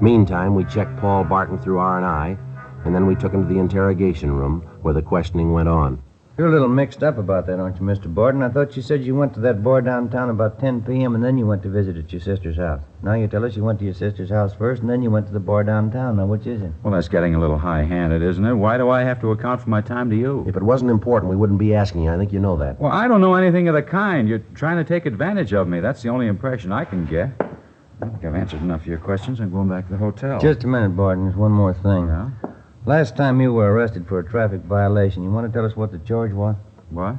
Meantime, 0.00 0.54
we 0.54 0.64
checked 0.64 0.96
Paul 0.98 1.24
Barton 1.24 1.58
through 1.58 1.78
R&I, 1.78 2.38
and 2.84 2.94
then 2.94 3.06
we 3.06 3.16
took 3.16 3.32
him 3.32 3.48
to 3.48 3.52
the 3.52 3.58
interrogation 3.58 4.32
room 4.32 4.60
where 4.82 4.94
the 4.94 5.02
questioning 5.02 5.52
went 5.52 5.68
on. 5.68 6.00
You're 6.38 6.48
a 6.48 6.50
little 6.50 6.68
mixed 6.68 7.02
up 7.02 7.18
about 7.18 7.46
that, 7.46 7.60
aren't 7.60 7.76
you, 7.76 7.82
Mr. 7.82 8.12
Barton? 8.12 8.42
I 8.42 8.48
thought 8.48 8.74
you 8.74 8.80
said 8.80 9.04
you 9.04 9.14
went 9.14 9.34
to 9.34 9.40
that 9.40 9.62
bar 9.62 9.82
downtown 9.82 10.30
about 10.30 10.58
10 10.58 10.80
p.m. 10.82 11.14
and 11.14 11.22
then 11.22 11.36
you 11.36 11.44
went 11.46 11.62
to 11.64 11.68
visit 11.68 11.98
at 11.98 12.10
your 12.10 12.22
sister's 12.22 12.56
house. 12.56 12.80
Now 13.02 13.12
you 13.12 13.28
tell 13.28 13.44
us 13.44 13.54
you 13.54 13.62
went 13.62 13.80
to 13.80 13.84
your 13.84 13.92
sister's 13.92 14.30
house 14.30 14.54
first 14.54 14.80
and 14.80 14.88
then 14.88 15.02
you 15.02 15.10
went 15.10 15.26
to 15.26 15.32
the 15.32 15.40
bar 15.40 15.62
downtown. 15.62 16.16
Now, 16.16 16.24
which 16.24 16.46
is 16.46 16.62
it? 16.62 16.72
Well, 16.82 16.94
that's 16.94 17.08
getting 17.08 17.34
a 17.34 17.38
little 17.38 17.58
high 17.58 17.84
handed, 17.84 18.22
isn't 18.22 18.46
it? 18.46 18.54
Why 18.54 18.78
do 18.78 18.88
I 18.88 19.02
have 19.02 19.20
to 19.20 19.30
account 19.32 19.60
for 19.60 19.68
my 19.68 19.82
time 19.82 20.08
to 20.08 20.16
you? 20.16 20.46
If 20.48 20.56
it 20.56 20.62
wasn't 20.62 20.90
important, 20.90 21.28
we 21.28 21.36
wouldn't 21.36 21.58
be 21.58 21.74
asking 21.74 22.04
you. 22.04 22.10
I 22.10 22.16
think 22.16 22.32
you 22.32 22.40
know 22.40 22.56
that. 22.56 22.80
Well, 22.80 22.92
I 22.92 23.08
don't 23.08 23.20
know 23.20 23.34
anything 23.34 23.68
of 23.68 23.74
the 23.74 23.82
kind. 23.82 24.26
You're 24.26 24.42
trying 24.54 24.78
to 24.78 24.84
take 24.84 25.04
advantage 25.04 25.52
of 25.52 25.68
me. 25.68 25.80
That's 25.80 26.00
the 26.00 26.08
only 26.08 26.28
impression 26.28 26.72
I 26.72 26.86
can 26.86 27.04
get. 27.04 27.28
I 28.00 28.06
think 28.06 28.24
I've 28.24 28.34
answered 28.34 28.62
enough 28.62 28.80
of 28.80 28.86
your 28.86 28.98
questions. 28.98 29.38
I'm 29.38 29.50
going 29.50 29.68
back 29.68 29.84
to 29.88 29.92
the 29.92 29.98
hotel. 29.98 30.40
Just 30.40 30.64
a 30.64 30.66
minute, 30.66 30.96
Barton. 30.96 31.26
There's 31.26 31.36
one 31.36 31.52
more 31.52 31.74
thing. 31.74 32.08
Yeah? 32.08 32.30
Last 32.84 33.16
time 33.16 33.40
you 33.40 33.52
were 33.52 33.72
arrested 33.72 34.08
for 34.08 34.18
a 34.18 34.24
traffic 34.28 34.62
violation, 34.62 35.22
you 35.22 35.30
want 35.30 35.46
to 35.46 35.52
tell 35.56 35.64
us 35.64 35.76
what 35.76 35.92
the 35.92 35.98
charge 36.00 36.32
was? 36.32 36.56
What? 36.90 37.16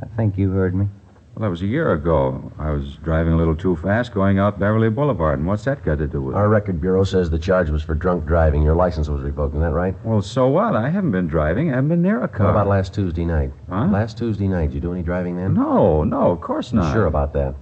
I 0.00 0.06
think 0.16 0.38
you 0.38 0.50
heard 0.52 0.74
me. 0.74 0.86
Well, 1.34 1.42
that 1.44 1.50
was 1.50 1.62
a 1.62 1.66
year 1.66 1.92
ago. 1.94 2.52
I 2.58 2.70
was 2.70 2.96
driving 3.02 3.32
a 3.32 3.36
little 3.36 3.56
too 3.56 3.74
fast 3.76 4.12
going 4.12 4.38
out 4.38 4.60
Beverly 4.60 4.90
Boulevard. 4.90 5.38
And 5.38 5.48
what's 5.48 5.64
that 5.64 5.82
got 5.84 5.98
to 5.98 6.06
do 6.06 6.20
with 6.22 6.34
it? 6.34 6.38
Our 6.38 6.48
record 6.48 6.80
bureau 6.80 7.02
says 7.04 7.30
the 7.30 7.38
charge 7.38 7.70
was 7.70 7.82
for 7.82 7.94
drunk 7.94 8.26
driving. 8.26 8.62
Your 8.62 8.74
license 8.74 9.08
was 9.08 9.22
revoked. 9.22 9.54
Isn't 9.54 9.62
that 9.62 9.72
right? 9.72 9.94
Well, 10.04 10.20
so 10.22 10.48
what? 10.48 10.76
I 10.76 10.90
haven't 10.90 11.10
been 11.12 11.26
driving. 11.28 11.70
I 11.72 11.76
haven't 11.76 11.88
been 11.88 12.02
near 12.02 12.22
a 12.22 12.28
car. 12.28 12.46
What 12.46 12.50
about 12.52 12.66
last 12.68 12.92
Tuesday 12.94 13.24
night? 13.24 13.50
Huh? 13.70 13.86
Last 13.86 14.18
Tuesday 14.18 14.46
night, 14.46 14.66
did 14.68 14.74
you 14.74 14.80
do 14.80 14.92
any 14.92 15.02
driving 15.02 15.36
then? 15.36 15.54
No, 15.54 16.04
no, 16.04 16.30
of 16.30 16.40
course 16.40 16.72
not. 16.72 16.92
Sure 16.92 17.06
about 17.06 17.32
that? 17.32 17.54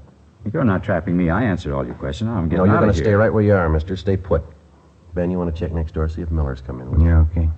You're 0.52 0.64
not 0.64 0.82
trapping 0.82 1.16
me. 1.16 1.30
I 1.30 1.44
answered 1.44 1.72
all 1.72 1.86
your 1.86 1.94
questions. 1.94 2.28
I'm 2.28 2.48
getting 2.48 2.58
No, 2.58 2.64
getting 2.64 2.70
you're 2.72 2.76
out 2.76 2.80
going 2.80 2.92
to 2.92 2.96
here. 2.96 3.04
stay 3.04 3.14
right 3.14 3.32
where 3.32 3.42
you 3.44 3.54
are, 3.54 3.68
mister. 3.68 3.96
Stay 3.96 4.16
put. 4.16 4.42
Ben, 5.14 5.30
you 5.30 5.38
want 5.38 5.54
to 5.54 5.58
check 5.58 5.72
next 5.72 5.92
door, 5.92 6.08
see 6.08 6.22
if 6.22 6.30
Miller's 6.30 6.60
come 6.60 6.80
in. 6.80 6.90
will? 6.90 7.04
Yeah, 7.04 7.24
okay. 7.32 7.48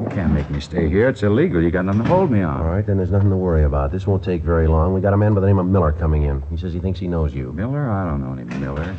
You 0.00 0.08
can't 0.10 0.32
make 0.32 0.48
me 0.50 0.60
stay 0.60 0.88
here. 0.88 1.08
It's 1.08 1.22
illegal. 1.22 1.60
You 1.62 1.70
got 1.70 1.84
nothing 1.84 2.02
to 2.04 2.08
hold 2.08 2.30
me 2.30 2.40
on. 2.42 2.60
All 2.60 2.66
right, 2.68 2.86
then 2.86 2.96
there's 2.96 3.10
nothing 3.10 3.28
to 3.30 3.36
worry 3.36 3.64
about. 3.64 3.92
This 3.92 4.06
won't 4.06 4.22
take 4.24 4.42
very 4.42 4.66
long. 4.66 4.94
We 4.94 5.00
got 5.00 5.12
a 5.12 5.16
man 5.16 5.34
by 5.34 5.40
the 5.40 5.46
name 5.46 5.58
of 5.58 5.66
Miller 5.66 5.92
coming 5.92 6.22
in. 6.22 6.42
He 6.50 6.56
says 6.56 6.72
he 6.72 6.80
thinks 6.80 6.98
he 6.98 7.08
knows 7.08 7.34
you. 7.34 7.52
Miller? 7.52 7.90
I 7.90 8.04
don't 8.08 8.22
know 8.22 8.32
any 8.40 8.44
Miller. 8.58 8.96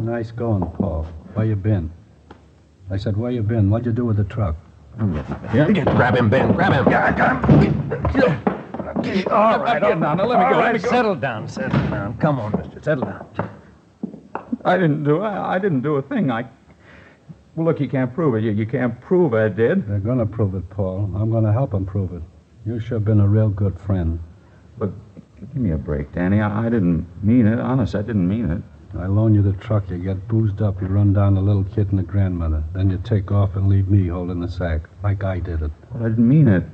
Nice 0.00 0.30
going, 0.30 0.64
Paul. 0.78 1.04
Where 1.34 1.46
you 1.46 1.56
been? 1.56 1.90
I 2.90 2.96
said, 2.96 3.16
where 3.16 3.32
you 3.32 3.42
been? 3.42 3.70
What'd 3.70 3.86
you 3.86 3.92
do 3.92 4.04
with 4.04 4.16
the 4.18 4.24
truck? 4.24 4.54
I'm 4.98 5.12
getting 5.14 5.32
out 5.32 5.44
of 5.44 5.50
here. 5.76 5.84
Grab 5.84 6.16
him, 6.16 6.30
Ben. 6.30 6.52
Grab 6.52 6.72
him. 6.72 6.86
All 9.30 9.58
right, 9.60 9.80
Get 9.80 10.00
down. 10.00 10.00
Now, 10.00 10.14
let 10.26 10.38
me 10.38 10.44
all 10.44 10.52
go. 10.52 10.58
Let 10.58 10.64
right, 10.64 10.74
me 10.74 10.78
go. 10.78 10.88
settle 10.88 11.14
down, 11.16 11.48
settle 11.48 11.78
down. 11.90 12.16
Come 12.18 12.38
on, 12.38 12.52
mister, 12.56 12.80
settle 12.82 13.04
down. 13.04 13.50
I 14.66 14.76
didn't 14.76 15.04
do 15.04 15.20
I, 15.22 15.54
I 15.54 15.58
didn't 15.58 15.82
do 15.82 15.96
a 15.96 16.02
thing. 16.02 16.30
I. 16.30 16.44
Well, 17.54 17.66
look, 17.66 17.80
you 17.80 17.88
can't 17.88 18.12
prove 18.12 18.34
it. 18.34 18.42
You, 18.42 18.50
you 18.50 18.66
can't 18.66 19.00
prove 19.00 19.32
I 19.32 19.48
did. 19.48 19.88
They're 19.88 19.98
gonna 19.98 20.26
prove 20.26 20.54
it, 20.54 20.68
Paul. 20.68 21.10
I'm 21.16 21.30
gonna 21.30 21.52
help 21.52 21.70
them 21.70 21.86
prove 21.86 22.12
it. 22.12 22.22
You 22.66 22.80
should 22.80 22.92
have 22.92 23.04
been 23.04 23.20
a 23.20 23.28
real 23.28 23.48
good 23.48 23.80
friend. 23.80 24.18
But 24.76 24.90
give 25.38 25.56
me 25.56 25.70
a 25.70 25.78
break, 25.78 26.12
Danny. 26.12 26.40
I, 26.40 26.66
I 26.66 26.68
didn't 26.68 27.06
mean 27.22 27.46
it. 27.46 27.60
Honest, 27.60 27.94
I 27.94 28.02
didn't 28.02 28.28
mean 28.28 28.50
it. 28.50 28.62
I 28.98 29.06
loan 29.06 29.34
you 29.34 29.42
the 29.42 29.52
truck, 29.52 29.90
you 29.90 29.98
get 29.98 30.26
boozed 30.26 30.62
up, 30.62 30.80
you 30.80 30.88
run 30.88 31.12
down 31.12 31.34
the 31.34 31.40
little 31.40 31.64
kid 31.64 31.90
and 31.90 31.98
the 31.98 32.02
grandmother. 32.02 32.64
Then 32.72 32.88
you 32.88 32.98
take 33.04 33.30
off 33.30 33.54
and 33.56 33.68
leave 33.68 33.88
me 33.88 34.08
holding 34.08 34.40
the 34.40 34.48
sack, 34.48 34.88
like 35.02 35.22
I 35.22 35.38
did 35.38 35.60
it. 35.62 35.70
Well, 35.92 36.06
I 36.06 36.08
didn't 36.08 36.28
mean 36.28 36.48
it, 36.48 36.64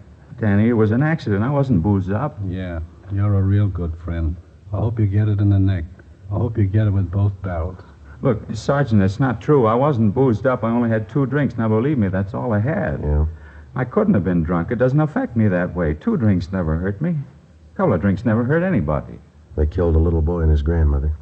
Danny. 0.41 0.69
It 0.69 0.75
was 0.75 0.93
an 0.93 1.03
accident. 1.03 1.43
I 1.43 1.51
wasn't 1.51 1.83
boozed 1.83 2.13
up. 2.13 2.39
Yeah, 2.47 2.81
you're 3.13 3.35
a 3.35 3.43
real 3.43 3.67
good 3.67 3.97
friend. 4.05 4.37
I 4.73 4.77
hope 4.77 5.01
you 5.01 5.07
get 5.07 5.29
it 5.29 5.41
in 5.41 5.51
the 5.51 5.59
neck. 5.59 5.85
I 6.33 6.39
hope 6.39 6.57
you 6.57 6.65
get 6.65 6.87
it 6.87 6.91
with 6.91 7.11
both 7.11 7.33
barrels. 7.43 7.79
Look, 8.23 8.41
Sergeant, 8.55 9.03
that's 9.03 9.21
not 9.21 9.43
true. 9.43 9.67
I 9.67 9.75
wasn't 9.75 10.15
boozed 10.15 10.47
up. 10.47 10.65
I 10.65 10.71
only 10.71 10.89
had 10.89 11.07
two 11.09 11.27
drinks. 11.27 11.59
Now, 11.59 11.69
believe 11.69 11.99
me, 11.99 12.09
that's 12.09 12.33
all 12.33 12.55
I 12.55 12.61
had. 12.61 13.03
Yeah. 13.03 13.27
I 13.75 13.85
couldn't 13.85 14.15
have 14.15 14.25
been 14.25 14.43
drunk. 14.43 14.71
It 14.71 14.77
doesn't 14.77 15.01
affect 15.01 15.37
me 15.37 15.49
that 15.49 15.75
way. 15.75 15.93
Two 15.93 16.17
drinks 16.17 16.51
never 16.51 16.77
hurt 16.77 17.03
me. 17.03 17.11
A 17.11 17.77
couple 17.77 17.93
of 17.93 18.01
drinks 18.01 18.25
never 18.25 18.45
hurt 18.45 18.63
anybody. 18.63 19.19
They 19.57 19.67
killed 19.67 19.95
a 19.95 19.99
little 19.99 20.23
boy 20.23 20.41
and 20.41 20.51
his 20.51 20.63
grandmother. 20.63 21.15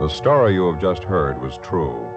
The 0.00 0.08
story 0.08 0.54
you 0.54 0.66
have 0.72 0.80
just 0.80 1.04
heard 1.04 1.40
was 1.40 1.58
true. 1.58 2.08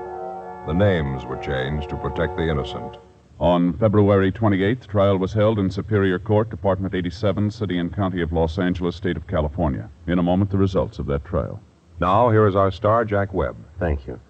The 0.66 0.74
names 0.74 1.24
were 1.24 1.38
changed 1.38 1.90
to 1.90 1.98
protect 1.98 2.36
the 2.36 2.50
innocent. 2.50 2.98
On 3.40 3.74
February 3.74 4.32
28th, 4.32 4.88
trial 4.88 5.18
was 5.18 5.34
held 5.34 5.60
in 5.60 5.70
Superior 5.70 6.18
Court, 6.20 6.50
Department 6.50 6.96
87, 6.96 7.52
City 7.52 7.78
and 7.78 7.94
County 7.94 8.22
of 8.22 8.32
Los 8.32 8.58
Angeles, 8.58 8.96
State 8.96 9.18
of 9.18 9.28
California. 9.28 9.90
In 10.08 10.20
a 10.20 10.24
moment, 10.24 10.52
the 10.52 10.58
results 10.58 11.00
of 11.00 11.06
that 11.08 11.26
trial. 11.26 11.60
Now, 12.00 12.30
here 12.30 12.48
is 12.48 12.56
our 12.56 12.72
star, 12.72 13.04
Jack 13.04 13.34
Webb. 13.34 13.58
Thank 13.78 14.08
you. 14.08 14.22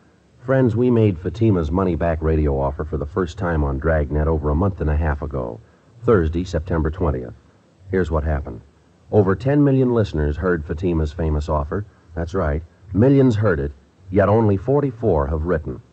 Friends, 0.44 0.76
we 0.76 0.90
made 0.90 1.20
Fatima's 1.20 1.70
money 1.70 1.94
back 1.96 2.20
radio 2.24 2.60
offer 2.60 2.84
for 2.84 2.98
the 2.98 3.06
first 3.06 3.38
time 3.38 3.64
on 3.64 3.78
Dragnet 3.78 4.28
over 4.28 4.50
a 4.50 4.56
month 4.56 4.82
and 4.82 4.90
a 4.90 4.98
half 4.98 5.22
ago, 5.22 5.60
Thursday, 6.02 6.44
September 6.44 6.90
20th. 6.90 7.36
Here's 7.92 8.10
what 8.10 8.24
happened 8.24 8.62
over 9.12 9.36
10 9.36 9.64
million 9.64 9.94
listeners 9.94 10.38
heard 10.38 10.66
Fatima's 10.66 11.14
famous 11.14 11.48
offer. 11.48 11.86
That's 12.16 12.34
right, 12.34 12.64
millions 12.92 13.36
heard 13.36 13.60
it, 13.60 13.72
yet 14.10 14.30
only 14.30 14.58
44 14.58 15.28
have 15.28 15.44
written. 15.44 15.84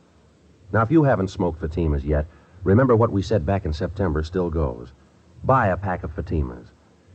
Now, 0.73 0.81
if 0.81 0.91
you 0.91 1.03
haven't 1.03 1.29
smoked 1.29 1.61
Fatimas 1.61 2.05
yet, 2.05 2.27
remember 2.65 2.97
what 2.97 3.13
we 3.13 3.23
said 3.23 3.45
back 3.45 3.65
in 3.65 3.73
September 3.73 4.23
still 4.23 4.51
goes. 4.51 4.93
Buy 5.45 5.69
a 5.69 5.77
pack 5.77 6.05
of 6.05 6.15
Fatimas. 6.15 6.69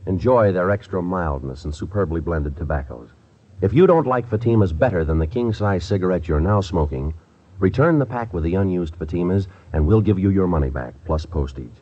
Enjoy 0.06 0.52
their 0.52 0.70
extra 0.70 1.02
mildness 1.02 1.64
and 1.64 1.74
superbly 1.74 2.20
blended 2.20 2.56
tobaccos. 2.56 3.10
If 3.60 3.72
you 3.72 3.86
don't 3.86 4.06
like 4.06 4.28
Fatimas 4.28 4.76
better 4.76 5.04
than 5.04 5.18
the 5.18 5.26
king 5.26 5.52
size 5.52 5.84
cigarette 5.84 6.28
you're 6.28 6.40
now 6.40 6.60
smoking, 6.60 7.14
return 7.58 7.98
the 7.98 8.06
pack 8.06 8.32
with 8.32 8.44
the 8.44 8.54
unused 8.54 8.98
Fatimas 8.98 9.46
and 9.72 9.86
we'll 9.86 10.00
give 10.00 10.18
you 10.18 10.30
your 10.30 10.46
money 10.46 10.70
back, 10.70 10.94
plus 11.04 11.26
postage. 11.26 11.74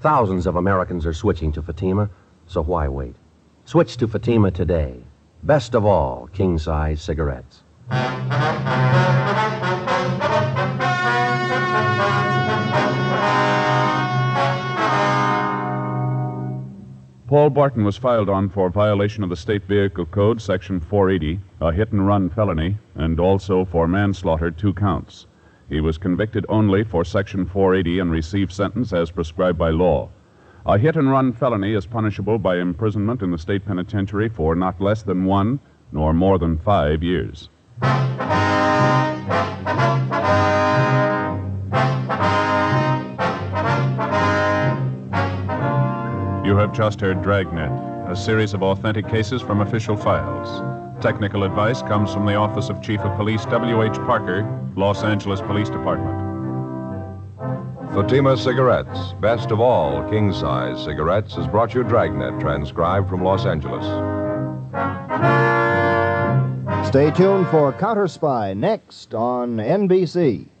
Thousands 0.00 0.46
of 0.46 0.56
Americans 0.56 1.06
are 1.06 1.12
switching 1.12 1.52
to 1.52 1.62
Fatima, 1.62 2.10
so 2.46 2.62
why 2.62 2.88
wait? 2.88 3.16
Switch 3.64 3.96
to 3.96 4.08
Fatima 4.08 4.50
today. 4.50 5.02
Best 5.42 5.74
of 5.74 5.84
all, 5.84 6.28
king 6.32 6.58
size 6.58 7.00
cigarettes. 7.00 7.62
Paul 17.32 17.48
Barton 17.48 17.82
was 17.82 17.96
filed 17.96 18.28
on 18.28 18.50
for 18.50 18.68
violation 18.68 19.24
of 19.24 19.30
the 19.30 19.36
State 19.36 19.64
Vehicle 19.64 20.04
Code, 20.04 20.38
Section 20.38 20.80
480, 20.80 21.40
a 21.62 21.72
hit 21.72 21.90
and 21.90 22.06
run 22.06 22.28
felony, 22.28 22.76
and 22.94 23.18
also 23.18 23.64
for 23.64 23.88
manslaughter, 23.88 24.50
two 24.50 24.74
counts. 24.74 25.26
He 25.66 25.80
was 25.80 25.96
convicted 25.96 26.44
only 26.50 26.84
for 26.84 27.06
Section 27.06 27.46
480 27.46 28.00
and 28.00 28.10
received 28.10 28.52
sentence 28.52 28.92
as 28.92 29.10
prescribed 29.10 29.56
by 29.56 29.70
law. 29.70 30.10
A 30.66 30.76
hit 30.76 30.94
and 30.94 31.10
run 31.10 31.32
felony 31.32 31.72
is 31.72 31.86
punishable 31.86 32.38
by 32.38 32.58
imprisonment 32.58 33.22
in 33.22 33.30
the 33.30 33.38
state 33.38 33.64
penitentiary 33.64 34.28
for 34.28 34.54
not 34.54 34.78
less 34.78 35.02
than 35.02 35.24
one 35.24 35.58
nor 35.90 36.12
more 36.12 36.38
than 36.38 36.58
five 36.58 37.02
years. 37.02 37.48
You 46.52 46.58
have 46.58 46.74
just 46.74 47.00
heard 47.00 47.22
Dragnet, 47.22 47.72
a 48.10 48.14
series 48.14 48.52
of 48.52 48.62
authentic 48.62 49.08
cases 49.08 49.40
from 49.40 49.62
official 49.62 49.96
files. 49.96 50.60
Technical 51.02 51.44
advice 51.44 51.80
comes 51.80 52.12
from 52.12 52.26
the 52.26 52.34
Office 52.34 52.68
of 52.68 52.82
Chief 52.82 53.00
of 53.00 53.16
Police 53.16 53.46
W.H. 53.46 53.94
Parker, 54.04 54.46
Los 54.76 55.02
Angeles 55.02 55.40
Police 55.40 55.70
Department. 55.70 56.14
Fatima 57.94 58.36
Cigarettes, 58.36 59.14
best 59.18 59.50
of 59.50 59.60
all 59.60 60.06
king 60.10 60.30
size 60.30 60.84
cigarettes, 60.84 61.36
has 61.36 61.48
brought 61.48 61.72
you 61.72 61.84
Dragnet, 61.84 62.38
transcribed 62.38 63.08
from 63.08 63.24
Los 63.24 63.46
Angeles. 63.46 63.86
Stay 66.86 67.10
tuned 67.12 67.48
for 67.48 67.72
Counter 67.72 68.08
Spy 68.08 68.52
next 68.52 69.14
on 69.14 69.56
NBC. 69.56 70.51